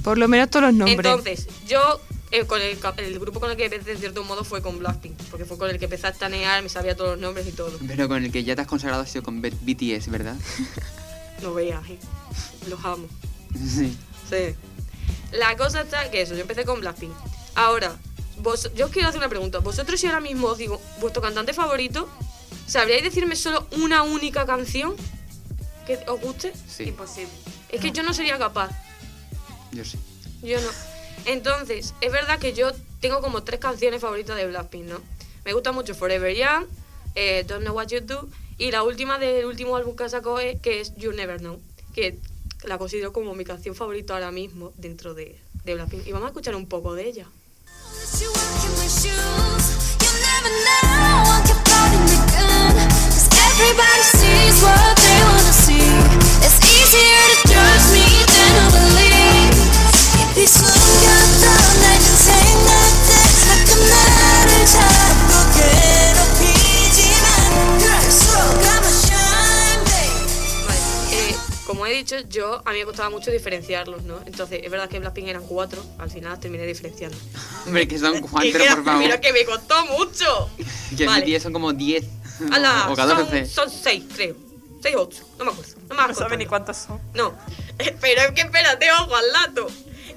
Por 0.03 0.19
lo 0.19 0.27
menos 0.27 0.51
todos 0.51 0.65
los 0.65 0.73
nombres. 0.75 0.99
Entonces, 0.99 1.47
yo 1.67 1.99
eh, 2.29 2.45
con 2.45 2.61
el, 2.61 3.19
grupo 3.19 3.39
con 3.39 3.49
el 3.49 3.57
que 3.57 3.65
empecé 3.65 3.93
de 3.93 3.97
cierto 3.97 4.23
modo 4.23 4.43
fue 4.43 4.61
con 4.61 4.77
Blackpink. 4.77 5.17
Porque 5.31 5.45
fue 5.45 5.57
con 5.57 5.71
el 5.71 5.79
que 5.79 5.85
empecé 5.85 6.05
a 6.05 6.11
estanear, 6.11 6.61
me 6.61 6.69
sabía 6.69 6.95
todos 6.95 7.11
los 7.13 7.19
nombres 7.19 7.47
y 7.47 7.53
todo. 7.53 7.75
Pero 7.87 8.07
con 8.07 8.23
el 8.23 8.31
que 8.31 8.43
ya 8.43 8.55
te 8.55 8.61
has 8.61 8.67
consagrado 8.67 9.01
ha 9.01 9.07
sido 9.07 9.23
con 9.23 9.41
B- 9.41 9.51
BTS, 9.61 10.09
¿verdad? 10.09 10.35
No 11.41 11.53
veas, 11.53 11.87
eh. 11.89 11.99
Los 12.67 12.83
amo. 12.85 13.07
Sí. 13.53 13.95
Sí. 14.29 14.55
La 15.31 15.55
cosa 15.57 15.81
está 15.81 16.09
que 16.11 16.21
eso, 16.21 16.33
yo 16.35 16.41
empecé 16.41 16.65
con 16.65 16.79
Blackpink. 16.81 17.13
Ahora, 17.55 17.95
vos, 18.39 18.71
yo 18.75 18.85
os 18.85 18.91
quiero 18.91 19.07
hacer 19.09 19.19
una 19.19 19.29
pregunta. 19.29 19.59
Vosotros 19.59 19.99
si 19.99 20.07
ahora 20.07 20.19
mismo 20.19 20.47
os 20.47 20.57
digo, 20.57 20.81
vuestro 20.99 21.21
cantante 21.21 21.53
favorito, 21.53 22.09
¿sabríais 22.67 23.03
decirme 23.03 23.35
solo 23.35 23.67
una 23.71 24.03
única 24.03 24.45
canción 24.45 24.95
que 25.85 25.99
os 26.07 26.21
guste? 26.21 26.53
Sí, 26.67 26.83
Imposible. 26.83 27.31
Es 27.69 27.81
que 27.81 27.91
yo 27.91 28.03
no 28.03 28.13
sería 28.13 28.37
capaz. 28.37 28.69
yo 29.71 29.83
sí. 29.83 29.97
Yo 30.43 30.59
no. 30.61 30.69
Entonces, 31.25 31.93
es 31.99 32.11
verdad 32.11 32.39
que 32.39 32.53
yo 32.53 32.71
tengo 33.01 33.21
como 33.21 33.43
tres 33.43 33.59
canciones 33.59 34.01
favoritas 34.01 34.35
de 34.37 34.47
Blackpink, 34.47 34.85
¿no? 34.85 35.01
Me 35.43 35.53
gusta 35.53 35.71
mucho 35.71 35.95
Forever 35.95 36.35
Young, 36.35 36.65
eh, 37.15 37.43
Don't 37.47 37.63
Know 37.63 37.75
What 37.75 37.87
You 37.87 38.01
Do, 38.01 38.29
y 38.57 38.71
la 38.71 38.83
última 38.83 39.17
del 39.19 39.45
último 39.45 39.75
álbum 39.75 39.95
que 39.95 40.09
sacó 40.09 40.39
es, 40.39 40.59
que 40.61 40.81
es 40.81 40.95
You 40.95 41.11
Never 41.11 41.39
Know, 41.39 41.59
que 41.93 42.19
la 42.63 42.77
considero 42.77 43.13
como 43.13 43.33
mi 43.35 43.43
canción 43.45 43.75
favorita 43.75 44.13
ahora 44.13 44.31
mismo 44.31 44.73
dentro 44.77 45.13
de, 45.13 45.39
de 45.63 45.75
Blackpink. 45.75 46.07
Y 46.07 46.11
vamos 46.11 46.27
a 46.27 46.29
escuchar 46.29 46.55
un 46.55 46.67
poco 46.67 46.95
de 46.95 47.07
ella. 47.07 47.27
everybody 53.56 54.04
sees 54.18 54.56
what 54.62 54.94
they 54.96 55.18
wanna 55.28 55.52
see. 55.52 55.88
It's 56.44 56.58
easier 56.64 57.22
to 57.30 57.36
judge 57.48 57.86
me 57.94 58.06
than 58.28 58.52
to 58.58 58.64
believe. 58.76 59.56
이 60.36 60.46
순간도 60.46 61.44
날 61.80 61.84
좀 62.02 62.08
생각해 62.16 63.10
가끔 63.46 63.70
나를 63.88 64.50
자꾸 64.66 65.30
괴롭히지만 66.42 67.78
그럴수록 67.78 68.40
I'm 68.62 68.82
a 68.82 68.92
shine, 69.04 69.80
babe. 69.84 70.20
Vale, 70.66 70.82
eh, 71.12 71.34
como 71.66 71.86
he 71.86 71.92
dicho, 71.94 72.16
yo 72.28 72.60
a 72.64 72.72
mí 72.72 72.78
me 72.78 72.84
costaba 72.86 73.10
mucho 73.10 73.30
diferenciarlos, 73.30 74.02
¿no? 74.04 74.18
Entonces, 74.26 74.60
es 74.64 74.70
verdad 74.70 74.88
que 74.88 74.98
Blackpink 74.98 75.28
eran 75.28 75.42
cuatro, 75.44 75.84
al 75.98 76.10
final 76.10 76.30
las 76.32 76.40
terminé 76.40 76.64
diferenciando. 76.66 77.16
Hombre, 77.66 77.86
que 77.86 77.98
son 77.98 78.14
Que 78.14 78.20
cuatro, 78.22 78.50
queda- 78.58 78.74
por 78.76 78.84
favor. 78.84 79.00
Mira 79.02 79.20
que 79.20 79.32
me 79.32 79.44
costó 79.44 79.84
mucho. 79.86 80.50
Que 80.96 81.06
Vale. 81.06 81.24
BTS 81.24 81.42
son 81.44 81.52
como 81.52 81.72
10 82.39 82.51
Ala, 82.51 82.87
o 82.91 82.95
14. 82.95 83.45
son, 83.45 83.69
son 83.69 83.79
seis, 83.83 84.03
creo. 84.15 84.35
Seis 84.81 84.95
o 84.95 85.01
ocho, 85.01 85.27
no 85.39 85.45
me 85.45 85.51
acuerdo. 85.51 85.73
No 85.81 85.87
me 85.89 85.95
No 85.95 86.01
acuerdo. 86.01 86.21
sabe 86.21 86.37
ni 86.37 86.45
cuántos 86.45 86.77
son. 86.77 87.01
No, 87.13 87.33
pero 88.01 88.21
es 88.21 88.31
que 88.31 88.41
espérate, 88.41 88.91
ojo 88.91 89.15
al 89.15 89.31
lato. 89.31 89.67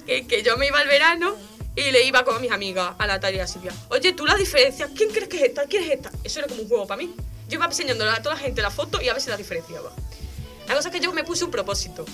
Que, 0.06 0.26
que 0.26 0.42
yo 0.42 0.56
me 0.56 0.66
iba 0.66 0.78
al 0.78 0.88
verano 0.88 1.34
y 1.76 1.90
le 1.92 2.02
iba 2.04 2.24
con 2.24 2.40
mis 2.40 2.50
amigas 2.50 2.94
a 2.98 3.06
Natalia 3.06 3.38
y 3.38 3.40
a 3.42 3.46
Silvia. 3.46 3.72
Oye, 3.90 4.12
tú 4.12 4.26
la 4.26 4.34
diferencias, 4.34 4.90
¿quién 4.96 5.10
crees 5.10 5.28
que 5.28 5.36
es 5.36 5.42
esta? 5.44 5.64
¿Quién 5.64 5.84
es 5.84 5.90
esta? 5.90 6.10
Eso 6.24 6.40
era 6.40 6.48
como 6.48 6.62
un 6.62 6.68
juego 6.68 6.86
para 6.86 6.98
mí. 7.00 7.14
Yo 7.48 7.54
iba 7.56 7.66
enseñándole 7.66 8.10
a 8.10 8.22
toda 8.22 8.34
la 8.34 8.40
gente 8.40 8.60
la 8.62 8.70
foto 8.70 9.00
y 9.00 9.08
a 9.08 9.12
ver 9.12 9.22
si 9.22 9.30
la 9.30 9.36
diferenciaba. 9.36 9.90
La 10.68 10.74
cosa 10.74 10.88
es 10.88 10.94
que 10.94 11.00
yo 11.00 11.12
me 11.12 11.24
puse 11.24 11.44
un 11.44 11.50
propósito. 11.50 12.04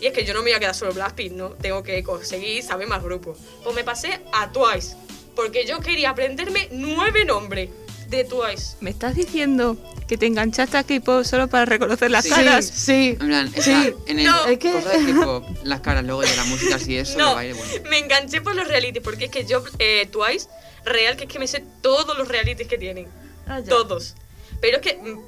Y 0.00 0.06
es 0.06 0.12
que 0.12 0.24
yo 0.24 0.34
no 0.34 0.42
me 0.42 0.50
iba 0.50 0.56
a 0.56 0.60
quedar 0.60 0.74
solo 0.74 0.92
Blackpink, 0.92 1.32
¿no? 1.32 1.50
Tengo 1.50 1.82
que 1.82 2.02
conseguir 2.04 2.62
saber 2.62 2.86
más 2.86 3.02
grupos. 3.02 3.38
Pues 3.62 3.74
me 3.74 3.82
pasé 3.84 4.20
a 4.32 4.50
Twice. 4.52 4.96
Porque 5.34 5.64
yo 5.66 5.80
quería 5.80 6.10
aprenderme 6.10 6.68
nueve 6.72 7.24
nombres 7.24 7.70
de 8.16 8.24
Twice. 8.24 8.76
¿Me 8.80 8.90
estás 8.90 9.14
diciendo 9.14 9.76
que 10.08 10.16
te 10.18 10.26
enganchaste 10.26 10.76
a 10.76 10.84
K-pop 10.84 11.24
solo 11.24 11.48
para 11.48 11.64
reconocer 11.64 12.10
las 12.10 12.24
Sí. 12.24 12.30
caras? 12.30 12.66
Sí, 12.66 13.16
En 13.20 13.26
plan, 13.28 13.52
sí. 13.60 13.94
en 14.06 14.18
el 14.20 14.26
No. 14.26 14.44
De 14.44 14.56
tipo, 14.56 15.46
las 15.64 15.80
caras 15.80 16.04
luego 16.04 16.20
de 16.22 16.36
la 16.36 16.44
música 16.44 16.76
así 16.76 16.96
eso, 16.96 17.18
No, 17.18 17.34
baile, 17.34 17.54
bueno. 17.54 17.72
me 17.90 17.98
enganché 17.98 18.40
por 18.40 18.54
los 18.54 18.68
realities, 18.68 19.02
porque 19.02 19.26
es 19.26 19.30
que 19.30 19.44
yo, 19.46 19.62
eh, 19.78 20.06
Twice, 20.10 20.48
real 20.84 21.16
que 21.16 21.24
es 21.24 21.30
que 21.30 21.38
me 21.38 21.46
sé 21.46 21.64
todos 21.82 22.16
los 22.18 22.28
realities 22.28 22.68
que 22.68 22.78
tienen. 22.78 23.06
Ah. 23.46 23.60
Todos. 23.66 24.14
Pero 24.60 24.78
es 24.78 24.82
que 24.82 24.94
mm, 24.96 25.20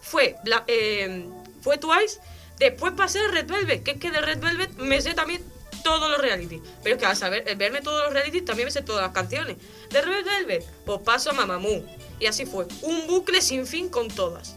fue, 0.00 0.36
eh, 0.66 1.26
fue 1.62 1.78
Twice, 1.78 2.18
después 2.58 2.92
pasé 2.96 3.18
a 3.20 3.28
Red 3.28 3.46
Velvet, 3.46 3.82
que 3.82 3.92
es 3.92 3.96
que 3.98 4.10
de 4.10 4.20
Red 4.20 4.38
Velvet 4.40 4.72
me 4.78 5.00
sé 5.00 5.14
también 5.14 5.42
todos 5.86 6.10
los 6.10 6.20
realities. 6.20 6.60
Pero 6.82 6.96
es 6.96 7.00
que 7.00 7.06
al 7.06 7.16
saber, 7.16 7.56
verme 7.56 7.80
todos 7.80 8.02
los 8.02 8.12
realities 8.12 8.44
también 8.44 8.66
me 8.66 8.72
sé 8.72 8.82
todas 8.82 9.02
las 9.02 9.12
canciones. 9.12 9.56
De 9.90 10.02
Red 10.02 10.24
Velvet, 10.24 10.64
pues 10.84 11.00
paso 11.02 11.30
a 11.30 11.32
Mamamoo. 11.32 11.86
Y 12.18 12.26
así 12.26 12.44
fue. 12.44 12.66
Un 12.82 13.06
bucle 13.06 13.40
sin 13.40 13.68
fin 13.68 13.88
con 13.88 14.08
todas. 14.08 14.56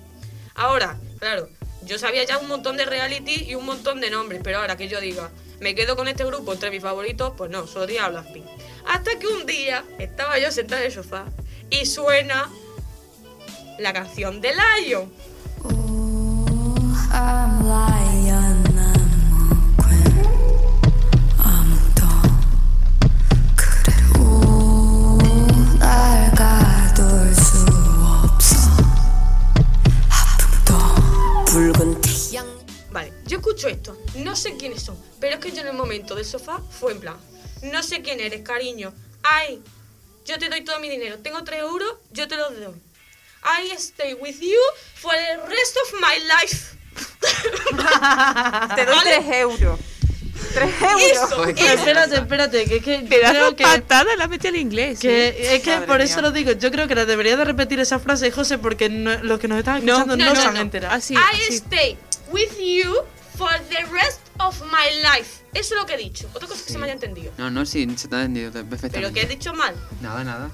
Ahora, 0.56 0.98
claro, 1.20 1.48
yo 1.84 2.00
sabía 2.00 2.24
ya 2.24 2.40
un 2.40 2.48
montón 2.48 2.78
de 2.78 2.86
reality 2.86 3.44
y 3.48 3.54
un 3.54 3.66
montón 3.66 4.02
de 4.02 4.10
nombres, 4.10 4.42
pero 4.44 4.58
ahora 4.58 4.76
que 4.76 4.88
yo 4.88 5.00
diga, 5.00 5.30
me 5.60 5.76
quedo 5.76 5.96
con 5.96 6.08
este 6.08 6.26
grupo 6.26 6.52
entre 6.52 6.72
mis 6.72 6.82
favoritos, 6.82 7.34
pues 7.38 7.52
no, 7.52 7.68
solo 7.68 7.86
diría 7.86 8.10
Blackpink. 8.10 8.46
Hasta 8.88 9.20
que 9.20 9.28
un 9.28 9.46
día 9.46 9.86
estaba 10.00 10.40
yo 10.40 10.52
sentada 10.52 10.82
en 10.82 10.88
el 10.88 10.94
sofá 10.94 11.26
y 11.70 11.86
suena 11.86 12.50
la 13.78 13.94
canción 13.94 14.42
de 14.42 14.54
Lion. 14.54 15.14
A 17.12 18.09
yo 33.30 33.38
escucho 33.38 33.68
esto, 33.68 33.96
no 34.16 34.36
sé 34.36 34.58
quiénes 34.58 34.82
son, 34.82 34.98
pero 35.20 35.36
es 35.36 35.40
que 35.40 35.52
yo 35.52 35.62
en 35.62 35.68
el 35.68 35.74
momento 35.74 36.16
del 36.16 36.26
sofá 36.26 36.60
fue 36.80 36.92
en 36.94 37.00
plan, 37.00 37.16
no 37.62 37.84
sé 37.84 38.02
quién 38.02 38.20
eres, 38.20 38.42
cariño. 38.42 38.92
Ay, 39.22 39.62
yo 40.26 40.40
te 40.40 40.50
doy 40.50 40.62
todo 40.64 40.80
mi 40.80 40.90
dinero, 40.90 41.20
tengo 41.20 41.44
3 41.44 41.60
euros, 41.62 41.94
yo 42.12 42.28
te 42.28 42.36
los 42.36 42.60
doy. 42.60 42.74
I 43.44 43.72
stay 43.78 44.16
with 44.16 44.40
you 44.42 44.60
for 44.96 45.14
the 45.14 45.38
rest 45.48 45.78
of 45.86 45.94
my 46.02 46.18
life. 46.26 46.76
Te 48.76 48.86
doy 48.86 48.96
¿Vale? 48.96 49.16
3 49.26 49.36
euros. 49.42 49.80
3 50.54 50.70
euros. 50.82 51.02
Eso, 51.02 51.28
Joder, 51.38 51.56
eso. 51.58 51.74
espérate, 51.74 52.16
espérate, 52.16 52.66
que 52.66 52.76
es 52.78 52.84
que 52.84 53.00
Pedazo 53.08 53.34
creo 53.34 53.56
que, 53.56 53.64
patada 53.64 54.16
la 54.18 54.28
mete 54.28 54.48
al 54.50 54.56
inglés. 54.56 55.00
¿eh? 55.04 55.56
es 55.56 55.62
que 55.62 55.72
Madre 55.72 55.88
por 55.88 55.98
mía. 55.98 56.06
eso 56.06 56.22
lo 56.22 56.32
digo. 56.32 56.52
Yo 56.54 56.72
creo 56.72 56.88
que 56.88 56.96
la 56.96 57.06
debería 57.06 57.38
de 57.38 57.46
repetir 57.46 57.80
esa 57.80 58.00
frase, 58.00 58.32
José, 58.32 58.58
porque 58.58 58.90
no- 58.90 59.24
los 59.24 59.40
que 59.40 59.48
nos 59.48 59.60
están 59.60 59.78
escuchando 59.78 60.18
no, 60.18 60.26
no, 60.26 60.34
no, 60.34 60.42
se 60.42 60.48
han 60.48 60.56
no. 60.56 60.62
enterado. 60.62 60.96
Así, 60.96 61.14
I 61.14 61.18
así. 61.18 61.56
stay 61.56 61.98
with 62.32 62.58
you 62.58 62.94
for 63.40 63.50
the 63.70 63.86
rest 63.94 64.20
of 64.40 64.62
my 64.64 64.90
life. 65.02 65.46
Eso 65.54 65.74
es 65.74 65.80
lo 65.80 65.86
que 65.86 65.94
he 65.94 65.98
dicho. 65.98 66.28
Otra 66.34 66.46
cosa 66.46 66.66
que 66.66 66.74
se 66.74 66.78
me 66.78 66.84
haya 66.84 66.94
entendido. 66.94 67.32
No, 67.38 67.50
no, 67.50 67.66
sí, 67.66 67.88
se 67.96 68.10
te 68.10 68.16
ha 68.18 68.24
entendido 68.24 68.52
perfectamente. 68.52 69.00
Pero 69.00 69.14
que 69.14 69.22
he 69.22 69.26
dicho 69.26 69.54
mal. 69.54 69.74
Nada, 70.02 70.26
nada. 70.26 70.52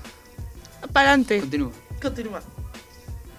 Para 0.94 1.10
adelante. 1.10 1.40
Continúa. 1.40 1.72
Continúa. 2.00 2.42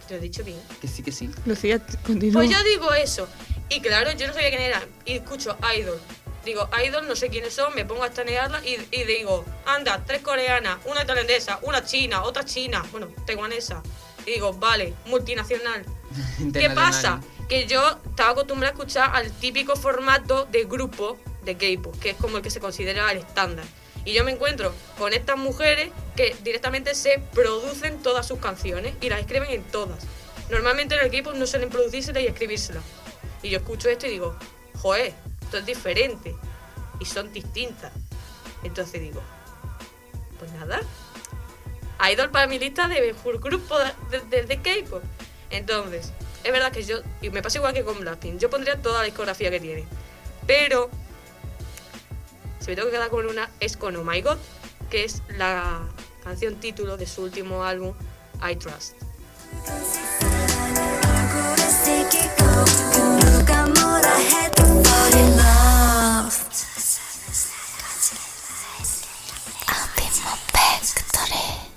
Te 0.09 0.15
lo 0.15 0.19
he 0.19 0.23
dicho 0.23 0.43
bien. 0.43 0.59
Que 0.81 0.89
sí, 0.89 1.05
que 1.05 1.13
sí. 1.13 1.31
Lucía, 1.45 1.81
continúa. 2.05 2.43
Pues 2.43 2.51
yo 2.51 2.63
digo 2.65 2.93
eso. 2.93 3.29
Y 3.69 3.81
claro, 3.81 4.11
yo 4.13 4.27
no 4.27 4.35
sabía 4.35 4.51
quién 4.51 4.63
era. 4.63 4.83
Y 5.05 5.13
escucho 5.13 5.57
Idol. 5.79 6.01
Digo, 6.45 6.69
Idol, 6.85 7.07
no 7.07 7.15
sé 7.15 7.29
quiénes 7.29 7.55
son, 7.55 7.73
me 7.75 7.85
pongo 7.85 8.03
a 8.03 8.09
estanearla 8.09 8.65
y, 8.65 8.79
y 8.93 9.05
digo, 9.05 9.45
anda, 9.65 10.05
tres 10.05 10.23
coreanas, 10.23 10.79
una 10.85 11.05
tailandesa, 11.05 11.59
una 11.63 11.85
china, 11.85 12.23
otra 12.23 12.45
china, 12.45 12.85
bueno, 12.93 13.09
taiwanesa. 13.27 13.83
Y 14.25 14.33
digo, 14.33 14.53
vale, 14.53 14.95
multinacional. 15.07 15.85
¿Qué 16.53 16.71
pasa? 16.71 17.21
Que 17.49 17.67
yo 17.67 17.99
estaba 18.09 18.31
acostumbrada 18.31 18.73
a 18.73 18.77
escuchar 18.77 19.15
al 19.15 19.31
típico 19.31 19.77
formato 19.77 20.47
de 20.47 20.65
grupo 20.65 21.17
de 21.45 21.57
K-pop, 21.57 21.97
que 22.01 22.11
es 22.11 22.17
como 22.17 22.39
el 22.39 22.43
que 22.43 22.51
se 22.51 22.59
considera 22.61 23.11
el 23.13 23.19
estándar. 23.19 23.65
Y 24.05 24.13
yo 24.13 24.25
me 24.25 24.33
encuentro 24.33 24.73
con 24.99 25.13
estas 25.13 25.37
mujeres 25.37 25.91
que 26.17 26.37
directamente 26.43 26.95
se 26.95 27.21
producen 27.33 28.03
todas 28.03 28.27
sus 28.27 28.39
canciones 28.39 28.95
y 29.01 29.09
las 29.09 29.21
escriben 29.21 29.51
en 29.51 29.63
todas. 29.65 29.99
Normalmente 30.51 30.95
en 30.97 31.05
el 31.05 31.11
K-pop 31.11 31.35
no 31.37 31.47
suelen 31.47 31.71
producírselas 31.71 32.23
y 32.23 32.27
escribírselas. 32.27 32.83
Y 33.43 33.51
yo 33.51 33.59
escucho 33.59 33.89
esto 33.89 34.07
y 34.07 34.11
digo, 34.11 34.37
joder, 34.81 35.13
esto 35.43 35.59
es 35.59 35.67
diferente. 35.67 36.35
Y 37.01 37.05
son 37.05 37.33
distintas. 37.33 37.93
Entonces 38.65 39.01
digo, 39.01 39.21
pues 40.39 40.51
nada. 40.53 40.81
Idol 42.13 42.31
para 42.31 42.47
mi 42.47 42.59
lista 42.59 42.89
de 42.89 43.01
mejor 43.01 43.41
grupo 43.41 43.77
de, 44.11 44.21
de- 44.31 44.43
de 44.45 44.57
K-pop. 44.63 45.03
Entonces, 45.51 46.13
es 46.47 46.53
verdad 46.53 46.71
que 46.71 46.85
yo, 46.85 46.99
y 47.21 47.31
me 47.31 47.43
pasa 47.43 47.59
igual 47.59 47.75
que 47.75 47.83
con 47.83 47.99
Blackpink, 47.99 48.39
yo 48.39 48.49
pondría 48.49 48.81
toda 48.81 49.01
la 49.01 49.05
discografía 49.05 49.51
que 49.51 49.59
tiene. 49.59 49.85
Pero, 50.47 50.89
si 52.61 52.69
me 52.71 52.77
tengo 52.77 52.89
que 52.89 52.95
quedar 52.95 53.11
con 53.11 53.27
una, 53.27 53.51
es 53.59 53.77
con 53.77 53.97
Oh 53.97 54.05
My 54.05 54.23
God, 54.23 54.39
que 54.89 55.03
es 55.03 55.23
la 55.37 55.81
canción 56.23 56.55
título 56.55 56.97
de 56.97 57.07
su 57.09 57.25
último 57.25 57.65
álbum, 57.65 57.95
I 58.49 58.55
Trust. 58.55 58.95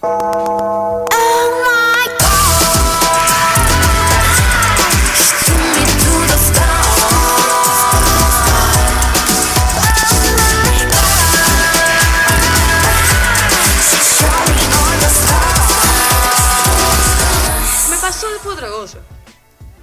Me 0.01 0.48
cosa. 18.97 19.05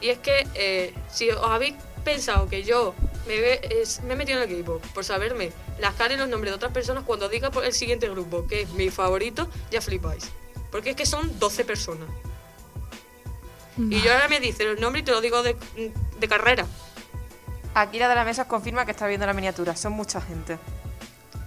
Y 0.00 0.08
es 0.10 0.18
que 0.18 0.46
eh, 0.54 0.94
si 1.10 1.30
os 1.30 1.42
habéis 1.48 1.74
pensado 2.04 2.48
que 2.48 2.62
yo 2.62 2.94
me, 3.26 3.40
ve- 3.40 3.60
es- 3.82 4.02
me 4.02 4.14
he 4.14 4.16
metido 4.16 4.42
en 4.42 4.48
el 4.48 4.54
equipo 4.54 4.80
por 4.94 5.04
saberme 5.04 5.52
las 5.78 5.94
caras 5.94 6.16
y 6.16 6.20
los 6.20 6.28
nombres 6.28 6.52
de 6.52 6.56
otras 6.56 6.72
personas, 6.72 7.04
cuando 7.04 7.28
diga 7.28 7.50
por 7.50 7.64
el 7.64 7.72
siguiente 7.72 8.08
grupo, 8.08 8.46
que 8.46 8.62
es 8.62 8.70
mi 8.70 8.90
favorito, 8.90 9.48
ya 9.70 9.80
flipáis. 9.80 10.30
Porque 10.70 10.90
es 10.90 10.96
que 10.96 11.06
son 11.06 11.38
12 11.38 11.64
personas. 11.64 12.08
Y 13.78 14.00
yo 14.00 14.12
ahora 14.12 14.28
me 14.28 14.40
dice 14.40 14.64
los 14.64 14.80
nombres 14.80 15.02
y 15.02 15.04
te 15.04 15.10
lo 15.12 15.20
digo 15.20 15.42
de, 15.42 15.56
de 16.18 16.28
carrera. 16.28 16.66
Aquí 17.74 17.98
la 17.98 18.08
de 18.08 18.14
la 18.14 18.24
mesa 18.24 18.48
confirma 18.48 18.86
que 18.86 18.92
está 18.92 19.06
viendo 19.06 19.26
la 19.26 19.34
miniatura. 19.34 19.76
Son 19.76 19.92
mucha 19.92 20.20
gente. 20.20 20.58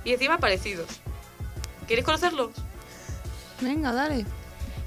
Y 0.04 0.14
encima 0.14 0.38
parecidos. 0.38 0.88
¿Queréis 1.88 2.06
conocerlos? 2.06 2.52
Venga, 3.62 3.92
dale. 3.92 4.26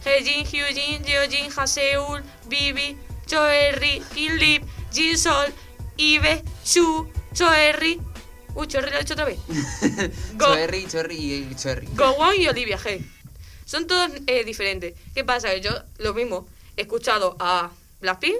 Hejin, 0.04 0.44
Hyujin, 0.44 1.04
Jeojin, 1.04 1.50
Haseul, 1.50 2.22
Bibi, 2.48 2.96
Choerry, 3.26 4.02
Inlip, 4.16 4.64
Jinsol, 4.92 5.52
Ibe, 5.96 6.42
Shu, 6.64 7.08
Choerry. 7.32 8.00
Uy, 8.54 8.66
Choerry 8.66 8.90
lo 8.90 8.98
he 8.98 9.02
hecho 9.02 9.14
otra 9.14 9.24
vez. 9.24 9.38
Cherry, 10.38 10.86
Cherry 10.86 11.16
y 11.16 11.54
Cherry. 11.54 11.88
Gowon 11.94 12.40
y 12.40 12.48
Olivia 12.48 12.78
G. 12.78 13.04
Son 13.64 13.86
todos 13.86 14.10
eh, 14.26 14.44
diferentes. 14.44 14.94
¿Qué 15.14 15.24
pasa? 15.24 15.56
Yo 15.56 15.70
lo 15.98 16.12
mismo 16.12 16.46
he 16.76 16.82
escuchado 16.82 17.36
a 17.38 17.70
Blackpink 18.00 18.36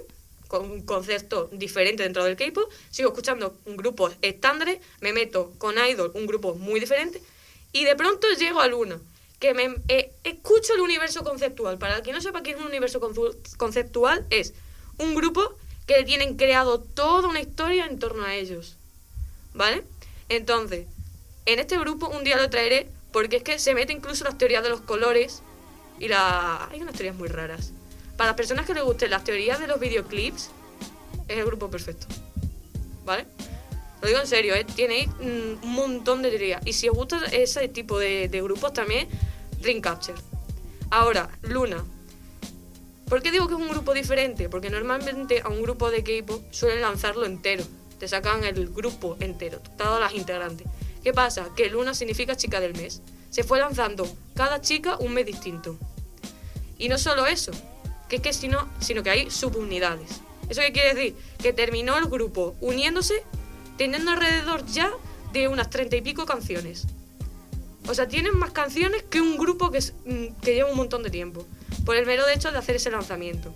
con 0.53 0.71
un 0.71 0.83
concepto 0.83 1.49
diferente 1.51 2.03
dentro 2.03 2.25
del 2.25 2.37
K-pop, 2.37 2.71
sigo 2.91 3.09
escuchando 3.09 3.57
grupos 3.65 4.13
estándares, 4.21 4.81
me 5.01 5.15
meto 5.15 5.55
con 5.57 5.77
Idol, 5.79 6.13
un 6.15 6.27
grupo 6.27 6.55
muy 6.55 6.79
diferente, 6.79 7.23
y 7.73 7.85
de 7.85 7.97
pronto 7.97 8.27
llego 8.39 8.61
a 8.61 8.67
Luna, 8.67 9.01
que 9.43 9.55
me 9.55 9.75
eh, 9.89 10.13
escucho 10.23 10.73
el 10.75 10.81
universo 10.81 11.25
conceptual. 11.25 11.77
Para 11.77 11.97
el 11.97 12.03
que 12.03 12.13
no 12.13 12.21
sepa 12.21 12.45
qué 12.45 12.53
es 12.53 12.57
un 12.59 12.67
universo 12.67 13.01
conceptual, 13.59 14.25
es 14.31 14.55
un 14.99 15.17
grupo 15.17 15.57
que 15.89 16.05
tienen 16.05 16.37
creado 16.37 16.79
toda 16.79 17.29
una 17.29 17.41
historia 17.41 17.87
en 17.87 17.99
torno 17.99 18.25
a 18.25 18.37
ellos. 18.37 18.77
¿Vale? 19.53 19.83
Entonces, 20.29 20.87
en 21.45 21.59
este 21.59 21.77
grupo 21.77 22.09
un 22.09 22.23
día 22.23 22.37
lo 22.37 22.49
traeré 22.51 22.87
porque 23.13 23.39
es 23.39 23.43
que 23.43 23.59
se 23.59 23.75
mete 23.75 23.93
incluso 23.93 24.23
las 24.23 24.39
teorías 24.39 24.63
de 24.63 24.69
los 24.69 24.81
colores 24.81 25.43
y 25.99 26.07
la... 26.07 26.69
hay 26.71 26.81
unas 26.81 26.95
teorías 26.95 27.17
muy 27.17 27.27
raras. 27.27 27.73
Para 28.17 28.29
las 28.29 28.37
personas 28.37 28.65
que 28.65 28.75
les 28.75 28.85
gusten 28.85 29.11
las 29.11 29.25
teorías 29.25 29.59
de 29.59 29.67
los 29.67 29.81
videoclips, 29.81 30.51
es 31.27 31.37
el 31.37 31.45
grupo 31.45 31.69
perfecto. 31.69 32.07
¿Vale? 33.05 33.27
Lo 34.01 34.07
digo 34.07 34.21
en 34.21 34.27
serio, 34.29 34.55
¿eh? 34.55 34.65
Tiene 34.65 35.09
mm, 35.09 35.65
un 35.65 35.73
montón 35.73 36.23
de 36.23 36.31
teorías. 36.31 36.63
Y 36.65 36.75
si 36.75 36.89
os 36.89 36.95
gusta 36.95 37.21
ese 37.33 37.67
tipo 37.67 37.99
de 37.99 38.29
grupos 38.41 38.73
también, 38.73 39.09
Dreamcatcher. 39.63 40.17
Ahora, 40.91 41.31
Luna. 41.43 41.85
¿Por 43.09 43.23
qué 43.23 43.31
digo 43.31 43.47
que 43.47 43.55
es 43.55 43.61
un 43.61 43.69
grupo 43.69 43.95
diferente? 43.95 44.49
Porque 44.49 44.71
normalmente 44.71 45.41
a 45.43 45.49
un 45.49 45.63
grupo 45.63 45.91
de 45.91 46.03
K-pop 46.03 46.43
suelen 46.51 46.81
lanzarlo 46.81 47.25
entero. 47.27 47.65
Te 47.99 48.09
sacan 48.09 48.43
el 48.45 48.69
grupo 48.69 49.17
entero, 49.21 49.61
todas 49.77 50.01
las 50.01 50.15
integrantes. 50.15 50.67
¿Qué 51.03 51.13
pasa? 51.13 51.49
Que 51.57 51.69
Luna 51.69 51.95
significa 51.95 52.37
chica 52.37 52.59
del 52.59 52.75
mes. 52.75 53.03
Se 53.31 53.45
fue 53.45 53.59
lanzando 53.59 54.07
cada 54.35 54.61
chica 54.61 54.97
un 54.99 55.15
mes 55.15 55.27
distinto. 55.27 55.79
Y 56.79 56.89
no 56.89 56.99
solo 56.99 57.27
eso, 57.27 57.53
que 58.09 58.17
es 58.17 58.23
que 58.23 58.33
sino, 58.33 58.69
sino 58.81 59.03
que 59.03 59.11
hay 59.11 59.31
subunidades. 59.31 60.21
¿Eso 60.49 60.61
qué 60.61 60.73
quiere 60.73 60.95
decir? 60.95 61.17
Que 61.39 61.53
terminó 61.53 61.97
el 61.97 62.07
grupo 62.07 62.57
uniéndose, 62.61 63.23
teniendo 63.79 64.11
alrededor 64.11 64.67
ya 64.67 64.91
de 65.33 65.49
unas 65.49 65.71
treinta 65.71 65.97
y 65.97 66.03
pico 66.03 66.27
canciones. 66.27 66.87
O 67.89 67.95
sea, 67.95 68.07
tienen 68.09 68.39
más 68.39 68.53
canciones 68.53 69.03
que 69.03 69.21
un 69.21 69.37
grupo 69.37 69.71
que, 69.71 69.81
mm, 69.81 70.41
que 70.41 70.55
lleva 70.55 70.71
un 70.71 70.77
montón 70.77 71.03
de 71.03 71.11
tiempo. 71.11 71.47
Por 71.85 71.97
el 71.97 72.07
mero 72.07 72.29
hecho 72.29 72.53
de 72.53 72.59
hacer 72.59 72.77
ese 72.77 72.91
lanzamiento. 72.91 73.53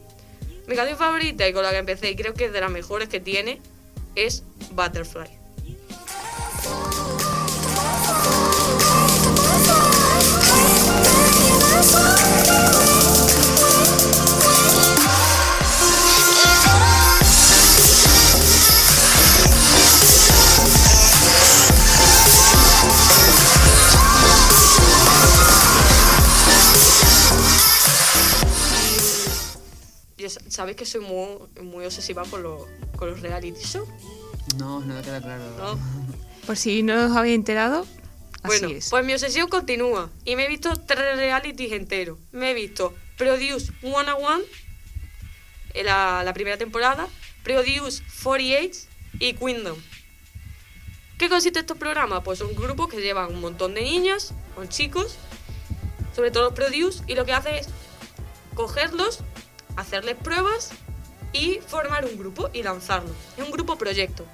Mi 0.67 0.75
canción 0.75 0.99
favorita 0.99 1.47
y 1.47 1.53
con 1.53 1.63
la 1.63 1.71
que 1.71 1.79
empecé, 1.79 2.11
y 2.11 2.17
creo 2.17 2.35
que 2.35 2.47
es 2.47 2.53
de 2.53 2.61
las 2.61 2.71
mejores 2.71 3.09
que 3.09 3.21
tiene, 3.21 3.61
es 4.17 4.43
Butterfly. 4.73 5.31
Sabéis 30.49 30.77
que 30.77 30.87
soy 30.87 31.01
muy, 31.01 31.39
muy 31.63 31.85
obsesiva 31.85 32.25
con, 32.25 32.43
los 32.43 32.63
con 32.97 33.11
los 33.11 33.21
reality 33.21 33.59
shows, 33.63 33.89
No, 34.57 34.81
no 34.81 34.95
me 34.95 35.03
queda 35.03 35.21
claro. 35.21 35.43
¿no? 35.59 35.79
Por 36.47 36.57
si 36.57 36.83
no 36.83 37.07
os 37.07 37.17
habéis 37.17 37.35
enterado, 37.35 37.83
así 38.43 38.61
Bueno, 38.61 38.69
es. 38.71 38.89
pues 38.91 39.05
mi 39.05 39.13
obsesión 39.13 39.49
continúa. 39.49 40.11
Y 40.25 40.37
me 40.37 40.45
he 40.45 40.49
visto 40.49 40.79
tres 40.81 41.17
realities 41.17 41.73
enteros. 41.73 42.19
Me 42.33 42.51
he 42.51 42.55
visto 42.55 42.95
Produce 43.19 43.73
101, 43.81 44.41
en 45.75 45.87
la, 45.87 46.23
la 46.25 46.33
primera 46.35 46.57
temporada, 46.57 47.09
Produce 47.43 48.03
48, 48.23 48.79
y 49.19 49.33
Queendom. 49.35 49.77
¿Qué 51.19 51.29
consiste 51.31 51.61
estos 51.61 51.79
programas? 51.79 52.23
Pues 52.25 52.39
son 52.39 52.55
grupos 52.55 52.89
que 52.89 53.01
llevan 53.01 53.33
un 53.33 53.41
montón 53.41 53.73
de 53.75 53.83
niños, 53.83 54.33
con 54.55 54.69
chicos, 54.69 55.17
sobre 56.15 56.31
todo 56.31 56.45
los 56.45 56.53
produce, 56.53 57.03
y 57.07 57.15
lo 57.15 57.25
que 57.25 57.33
hace 57.33 57.59
es 57.59 57.69
cogerlos, 58.55 59.21
hacerles 59.77 60.17
pruebas 60.17 60.71
y 61.33 61.61
formar 61.67 62.05
un 62.05 62.19
grupo 62.19 62.51
y 62.53 62.63
lanzarlo. 62.63 63.15
Es 63.37 63.45
un 63.45 63.51
grupo 63.51 63.77
proyecto. 63.77 64.25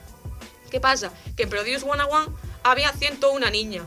¿Qué 0.70 0.80
pasa? 0.80 1.12
Que 1.36 1.44
en 1.44 1.50
Produce 1.50 1.80
101 1.80 2.34
había 2.62 2.92
101 2.92 3.50
niñas. 3.50 3.86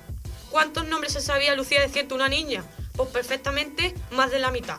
¿Cuántos 0.52 0.86
nombres 0.86 1.14
se 1.14 1.22
sabía 1.22 1.56
Lucía 1.56 1.82
de 1.82 1.90
101 1.90 2.30
niñas? 2.30 2.66
Pues 2.96 3.10
perfectamente 3.10 3.96
más 4.12 4.32
de 4.32 4.40
la 4.40 4.52
mitad. 4.52 4.78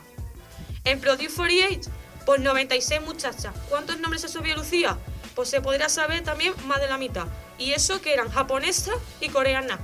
En 0.85 1.01
Produce 1.01 1.35
48, 1.35 1.91
pues 2.25 2.41
96 2.41 3.03
muchachas. 3.03 3.53
¿Cuántos 3.69 3.99
nombres 3.99 4.23
se 4.23 4.29
sabía 4.29 4.57
Lucía? 4.57 4.99
Pues 5.35 5.49
se 5.49 5.61
podría 5.61 5.89
saber 5.89 6.23
también 6.23 6.55
más 6.67 6.81
de 6.81 6.89
la 6.89 6.99
mitad. 6.99 7.27
Y 7.59 7.73
eso 7.73 8.01
que 8.01 8.13
eran 8.13 8.31
japonesas 8.31 8.95
y 9.21 9.29
coreanas. 9.29 9.81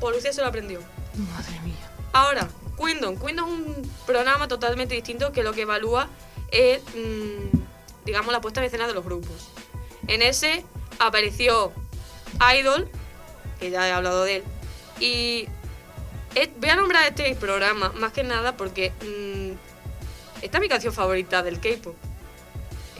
Pues 0.00 0.14
Lucía 0.14 0.32
se 0.32 0.42
lo 0.42 0.48
aprendió. 0.48 0.80
Madre 1.14 1.58
mía. 1.60 1.90
Ahora, 2.12 2.48
Queendom. 2.76 3.18
Queendom 3.18 3.48
es 3.48 3.76
un 3.76 3.90
programa 4.06 4.48
totalmente 4.48 4.94
distinto 4.94 5.32
que 5.32 5.42
lo 5.42 5.52
que 5.52 5.62
evalúa 5.62 6.08
es, 6.50 6.82
mm, 6.94 7.56
digamos, 8.04 8.32
la 8.32 8.40
puesta 8.40 8.60
en 8.60 8.66
escena 8.66 8.86
de 8.86 8.94
los 8.94 9.04
grupos. 9.04 9.48
En 10.06 10.22
ese 10.22 10.64
apareció 10.98 11.72
Idol, 12.58 12.88
que 13.58 13.70
ya 13.70 13.88
he 13.88 13.92
hablado 13.92 14.24
de 14.24 14.36
él, 14.36 14.44
y 15.00 15.48
voy 16.60 16.70
a 16.70 16.76
nombrar 16.76 17.08
este 17.08 17.34
programa 17.34 17.92
más 17.96 18.12
que 18.12 18.22
nada 18.22 18.56
porque 18.56 18.92
mm, 19.02 20.42
esta 20.42 20.58
es 20.58 20.60
mi 20.60 20.68
canción 20.68 20.92
favorita 20.92 21.42
del 21.42 21.60
K-pop. 21.60 21.96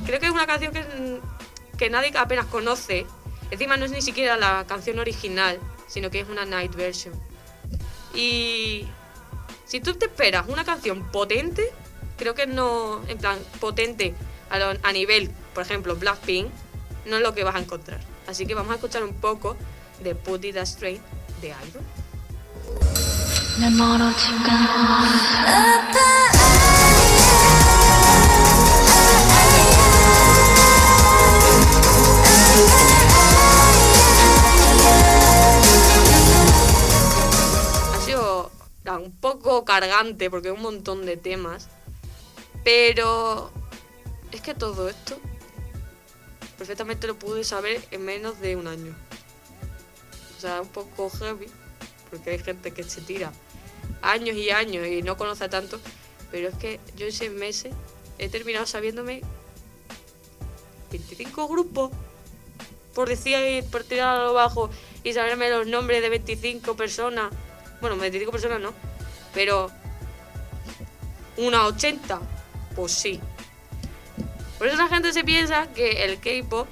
Creo 0.05 0.21
que 0.21 0.27
es 0.27 0.33
una 0.33 0.47
canción 0.47 0.73
que, 0.73 0.81
mm, 0.81 1.77
que 1.77 1.91
nadie 1.91 2.13
apenas 2.17 2.47
conoce. 2.47 3.07
Encima 3.51 3.77
no 3.77 3.85
es 3.85 3.93
ni 3.93 4.03
siquiera 4.03 4.37
la 4.37 4.65
canción 4.67 4.99
original, 4.99 5.61
sino 5.87 6.11
que 6.11 6.21
es 6.21 6.29
una 6.29 6.45
night 6.45 6.75
version. 6.75 7.15
Y 8.15 8.89
si 9.67 9.81
tú 9.81 9.95
te 9.95 10.07
esperas 10.07 10.49
una 10.49 10.65
canción 10.65 11.11
potente, 11.11 11.71
creo 12.17 12.35
que 12.35 12.47
no, 12.47 13.03
en 13.09 13.19
plan, 13.19 13.39
potente 13.61 14.15
a, 14.49 14.93
nivel, 14.93 15.31
por 15.55 15.65
ejemplo, 15.65 15.97
Blackpink, 15.97 16.49
no 17.07 17.17
es 17.17 17.23
lo 17.23 17.35
que 17.35 17.45
vas 17.45 17.57
a 17.57 17.59
encontrar. 17.59 18.01
Así 18.27 18.47
que 18.47 18.55
vamos 18.55 18.73
a 18.73 18.77
escuchar 18.77 19.03
un 19.03 19.15
poco 19.15 19.57
de 20.03 20.15
Put 20.15 20.45
It 20.45 20.57
Straight 20.57 21.01
de 21.41 21.49
Idol. 21.49 21.83
Un 38.99 39.13
poco 39.13 39.65
cargante 39.65 40.31
porque 40.31 40.49
hay 40.49 40.55
un 40.55 40.63
montón 40.63 41.07
de 41.07 41.17
temas. 41.17 41.69
Pero 42.65 43.51
es 44.33 44.41
que 44.41 44.55
todo 44.55 44.89
esto 44.89 45.19
perfectamente 46.59 47.07
lo 47.07 47.19
pude 47.19 47.45
saber 47.45 47.83
en 47.91 48.05
menos 48.05 48.41
de 48.41 48.57
un 48.57 48.67
año. 48.67 48.95
O 50.37 50.41
sea, 50.41 50.61
un 50.61 50.69
poco 50.69 51.11
heavy, 51.11 51.47
porque 52.11 52.31
hay 52.31 52.39
gente 52.39 52.73
que 52.73 52.83
se 52.83 53.01
tira 53.01 53.33
años 54.03 54.37
y 54.37 54.51
años 54.51 54.87
y 54.87 55.03
no 55.03 55.17
conoce 55.17 55.49
tanto. 55.49 55.81
Pero 56.31 56.49
es 56.49 56.55
que 56.57 56.81
yo 56.97 57.07
en 57.07 57.13
seis 57.13 57.31
meses 57.31 57.73
he 58.19 58.29
terminado 58.29 58.67
sabiéndome 58.67 59.23
25 60.91 61.49
grupos. 61.49 61.91
Por 62.95 63.09
decir, 63.09 63.65
por 63.71 63.85
tirar 63.85 64.21
a 64.21 64.25
lo 64.25 64.33
bajo 64.33 64.71
y 65.05 65.13
saberme 65.13 65.51
los 65.51 65.67
nombres 65.67 66.01
de 66.01 66.09
25 66.09 66.77
personas. 66.77 67.31
Bueno, 67.81 67.97
25 67.97 68.33
personas 68.33 68.61
no. 68.61 68.73
Pero 69.37 69.71
unas 71.37 71.61
80, 71.65 72.19
pues 72.75 72.91
sí. 72.93 73.21
Por 74.57 74.67
eso 74.67 74.79
la 74.79 74.89
gente 74.89 75.13
se 75.13 75.25
piensa 75.25 75.67
que 75.75 76.05
el 76.05 76.19
K-pop. 76.19 76.67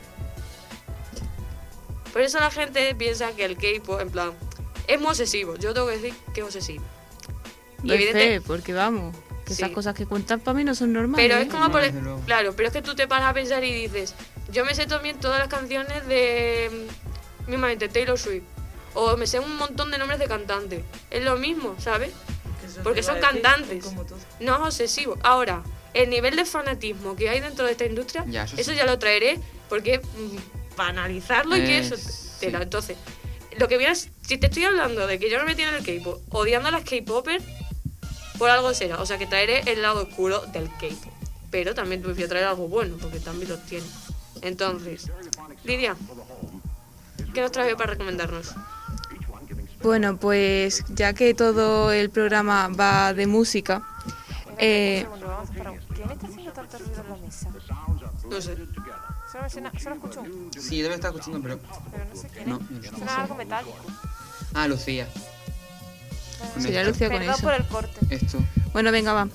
Por 2.10 2.22
eso 2.22 2.40
la 2.40 2.50
gente 2.50 2.94
piensa 2.94 3.32
que 3.32 3.44
el 3.44 3.56
K-pop, 3.58 4.00
en 4.00 4.08
plan, 4.08 4.32
es 4.86 4.98
muy 4.98 5.10
obsesivo. 5.10 5.56
Yo 5.56 5.74
tengo 5.74 5.88
que 5.88 5.98
decir 5.98 6.14
que 6.32 6.40
es 6.40 6.46
obsesivo. 6.46 6.82
Y 7.82 7.88
Doy 7.88 7.96
evidente- 7.98 8.40
fe, 8.40 8.40
porque 8.40 8.72
vamos, 8.72 9.14
que 9.44 9.52
esas 9.52 9.68
cosas 9.70 9.94
que 9.94 10.06
cuentan 10.06 10.40
para 10.40 10.56
mí 10.56 10.64
no 10.64 10.74
son 10.74 10.94
normales. 10.94 11.22
Pero 11.22 11.38
¿eh? 11.38 11.42
es 11.42 11.48
como 11.50 11.64
No, 11.64 11.70
por 11.70 11.82
claro, 12.24 12.56
pero 12.56 12.68
es 12.68 12.72
que 12.72 12.80
tú 12.80 12.94
te 12.94 13.06
paras 13.06 13.28
a 13.28 13.34
pensar 13.34 13.62
y 13.62 13.74
dices, 13.74 14.14
yo 14.50 14.64
me 14.64 14.74
sé 14.74 14.86
también 14.86 15.20
todas 15.20 15.38
las 15.38 15.48
canciones 15.48 16.06
de 16.06 16.86
mismamente 17.46 17.90
Taylor 17.90 18.18
Swift 18.18 18.44
o 18.94 19.18
me 19.18 19.26
sé 19.26 19.38
un 19.40 19.54
montón 19.58 19.90
de 19.90 19.98
nombres 19.98 20.18
de 20.18 20.28
cantantes. 20.28 20.82
Es 21.10 21.22
lo 21.22 21.36
mismo, 21.36 21.74
¿sabes? 21.78 22.12
Porque 22.82 23.02
son 23.02 23.20
cantantes. 23.20 23.84
No 24.40 24.54
es 24.56 24.60
obsesivo. 24.60 25.16
Ahora, 25.22 25.62
el 25.92 26.10
nivel 26.10 26.36
de 26.36 26.44
fanatismo 26.44 27.14
que 27.16 27.28
hay 27.28 27.40
dentro 27.40 27.64
de 27.66 27.72
esta 27.72 27.84
industria, 27.84 28.24
Ya, 28.26 28.44
eso 28.44 28.56
eso, 28.58 28.70
sí. 28.72 28.76
ya 28.76 28.84
lo 28.86 28.98
traeré 28.98 29.38
porque 29.68 29.98
mm, 30.00 30.74
para 30.76 30.90
analizarlo 30.90 31.56
y 31.56 31.60
que 31.64 31.78
eso 31.78 31.96
sí. 31.96 32.30
tela. 32.40 32.62
Entonces, 32.62 32.96
lo 33.58 33.68
que 33.68 33.78
vienes, 33.78 34.08
si 34.22 34.38
te 34.38 34.46
estoy 34.48 34.64
hablando 34.64 35.06
de 35.06 35.18
que 35.18 35.30
yo 35.30 35.38
no 35.38 35.44
me 35.44 35.54
tiene 35.54 35.76
el 35.76 35.84
K-pop, 35.84 36.20
odiando 36.30 36.68
a 36.68 36.72
las 36.72 36.82
K-popers, 36.84 37.44
por 38.38 38.50
algo 38.50 38.74
será. 38.74 39.00
O 39.00 39.06
sea 39.06 39.18
que 39.18 39.26
traeré 39.26 39.60
el 39.70 39.82
lado 39.82 40.02
oscuro 40.02 40.40
del 40.46 40.68
K-pop. 40.68 41.12
Pero 41.50 41.74
también 41.74 42.02
te 42.02 42.12
voy 42.12 42.20
a 42.22 42.28
traer 42.28 42.46
algo 42.46 42.66
bueno, 42.66 42.96
porque 43.00 43.20
también 43.20 43.48
lo 43.50 43.58
tiene. 43.58 43.86
Entonces, 44.42 45.08
Lidia, 45.62 45.96
¿qué 47.32 47.40
nos 47.40 47.52
trae 47.52 47.76
para 47.76 47.92
recomendarnos? 47.92 48.52
Bueno, 49.84 50.16
pues 50.16 50.82
ya 50.88 51.12
que 51.12 51.34
todo 51.34 51.92
el 51.92 52.08
programa 52.08 52.68
va 52.68 53.12
de 53.12 53.26
música, 53.26 53.82
eh, 54.56 55.06
parar. 55.58 55.74
¿Quién 55.94 56.10
está 56.10 56.26
haciendo 56.26 56.52
tanto 56.52 56.78
ruido 56.78 57.02
en 57.02 57.10
la 57.10 57.16
mesa? 57.18 57.48
No 58.30 58.40
sé. 58.40 58.56
Solo, 59.30 59.50
suena, 59.50 59.72
solo 59.78 59.94
escucho 59.96 60.20
un, 60.22 60.50
Sí, 60.58 60.80
debe 60.80 60.94
estar 60.94 61.10
escuchando, 61.14 61.40
pero. 61.42 61.58
pero 61.92 62.04
no 62.06 62.16
sé 62.16 62.28
quién 62.28 62.48
No, 62.48 62.56
es. 62.56 62.70
no 62.70 62.82
sé. 62.82 62.88
Suena 62.96 63.16
algo 63.16 63.34
metálico. 63.34 63.76
Ah, 64.54 64.68
Lucía. 64.68 65.06
Con 66.54 66.62
sería. 66.62 66.84
Lucía 66.84 67.10
con 67.10 67.20
eso. 67.22 67.42
por 67.42 67.52
el 67.52 67.64
corte. 67.66 68.00
Esto. 68.08 68.38
Bueno, 68.72 68.90
venga, 68.90 69.12
va. 69.12 69.28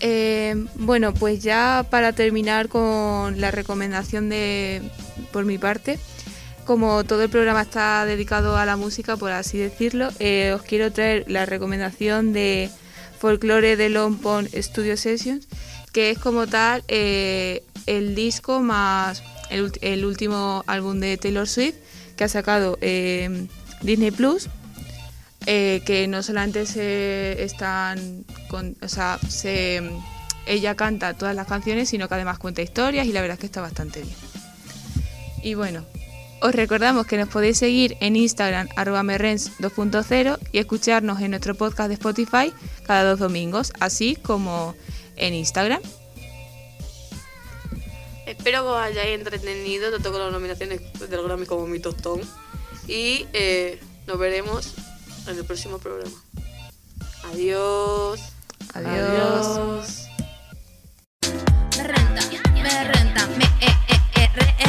Eh, 0.00 0.66
bueno, 0.74 1.14
pues 1.14 1.40
ya 1.40 1.86
para 1.88 2.12
terminar 2.14 2.68
con 2.68 3.40
la 3.40 3.52
recomendación 3.52 4.28
de 4.28 4.82
por 5.32 5.44
mi 5.44 5.56
parte, 5.56 6.00
como 6.66 7.04
todo 7.04 7.22
el 7.22 7.30
programa 7.30 7.62
está 7.62 8.04
dedicado 8.04 8.56
a 8.56 8.66
la 8.66 8.76
música, 8.76 9.16
por 9.16 9.30
así 9.30 9.56
decirlo, 9.56 10.08
eh, 10.18 10.52
os 10.54 10.62
quiero 10.62 10.92
traer 10.92 11.24
la 11.28 11.46
recomendación 11.46 12.32
de 12.32 12.68
Folklore 13.18 13.76
de 13.76 13.88
Long 13.88 14.18
Pond 14.18 14.48
Studio 14.54 14.96
Sessions, 14.96 15.46
que 15.92 16.10
es 16.10 16.18
como 16.18 16.46
tal 16.46 16.82
eh, 16.88 17.62
el 17.86 18.14
disco 18.14 18.60
más 18.60 19.22
el, 19.48 20.04
último 20.04 20.64
álbum 20.66 20.98
de 20.98 21.16
Taylor 21.16 21.48
Swift 21.48 21.76
que 22.16 22.24
ha 22.24 22.28
sacado 22.28 22.76
eh, 22.80 23.46
Disney 23.82 24.10
Plus 24.10 24.48
que 25.44 26.06
no 26.08 26.24
solamente 26.24 26.66
se 26.66 27.44
están 27.44 28.24
o 28.82 28.88
sea, 28.88 29.20
se 29.28 29.80
ella 30.46 30.74
canta 30.74 31.14
todas 31.14 31.36
las 31.36 31.46
canciones, 31.46 31.88
sino 31.88 32.08
que 32.08 32.14
además 32.14 32.38
cuenta 32.38 32.62
historias 32.62 33.06
y 33.06 33.12
la 33.12 33.20
verdad 33.20 33.34
es 33.34 33.40
que 33.40 33.46
está 33.46 33.60
bastante 33.60 34.02
bien. 34.02 34.16
Y 35.42 35.54
bueno, 35.54 35.84
os 36.40 36.52
recordamos 36.54 37.06
que 37.06 37.16
nos 37.16 37.28
podéis 37.28 37.58
seguir 37.58 37.96
en 38.00 38.14
Instagram 38.14 38.68
arroba 38.76 39.02
merrens 39.02 39.52
2.0 39.58 40.38
y 40.52 40.58
escucharnos 40.58 41.20
en 41.20 41.30
nuestro 41.30 41.54
podcast 41.54 41.88
de 41.88 41.94
Spotify 41.94 42.52
cada 42.84 43.10
dos 43.10 43.18
domingos, 43.18 43.72
así 43.80 44.16
como 44.16 44.74
en 45.16 45.34
Instagram. 45.34 45.80
Espero 48.26 48.62
que 48.62 48.68
os 48.68 48.78
hayáis 48.78 49.18
entretenido 49.18 49.90
tanto 49.90 50.12
con 50.12 50.20
las 50.20 50.32
nominaciones 50.32 50.80
del 50.98 51.22
Grammy 51.22 51.46
como 51.46 51.66
mi 51.66 51.78
tostón 51.78 52.20
y 52.86 53.26
eh, 53.32 53.80
nos 54.06 54.18
veremos 54.18 54.74
en 55.26 55.38
el 55.38 55.44
próximo 55.44 55.78
programa. 55.78 56.16
Adiós. 57.32 58.20
Adiós. 58.74 60.06
Me 61.76 61.82
renta, 61.82 62.22
me 62.52 62.84
renta, 62.84 63.26
me 63.28 63.44
e, 63.44 63.70
e, 64.24 64.32
e, 64.58 64.65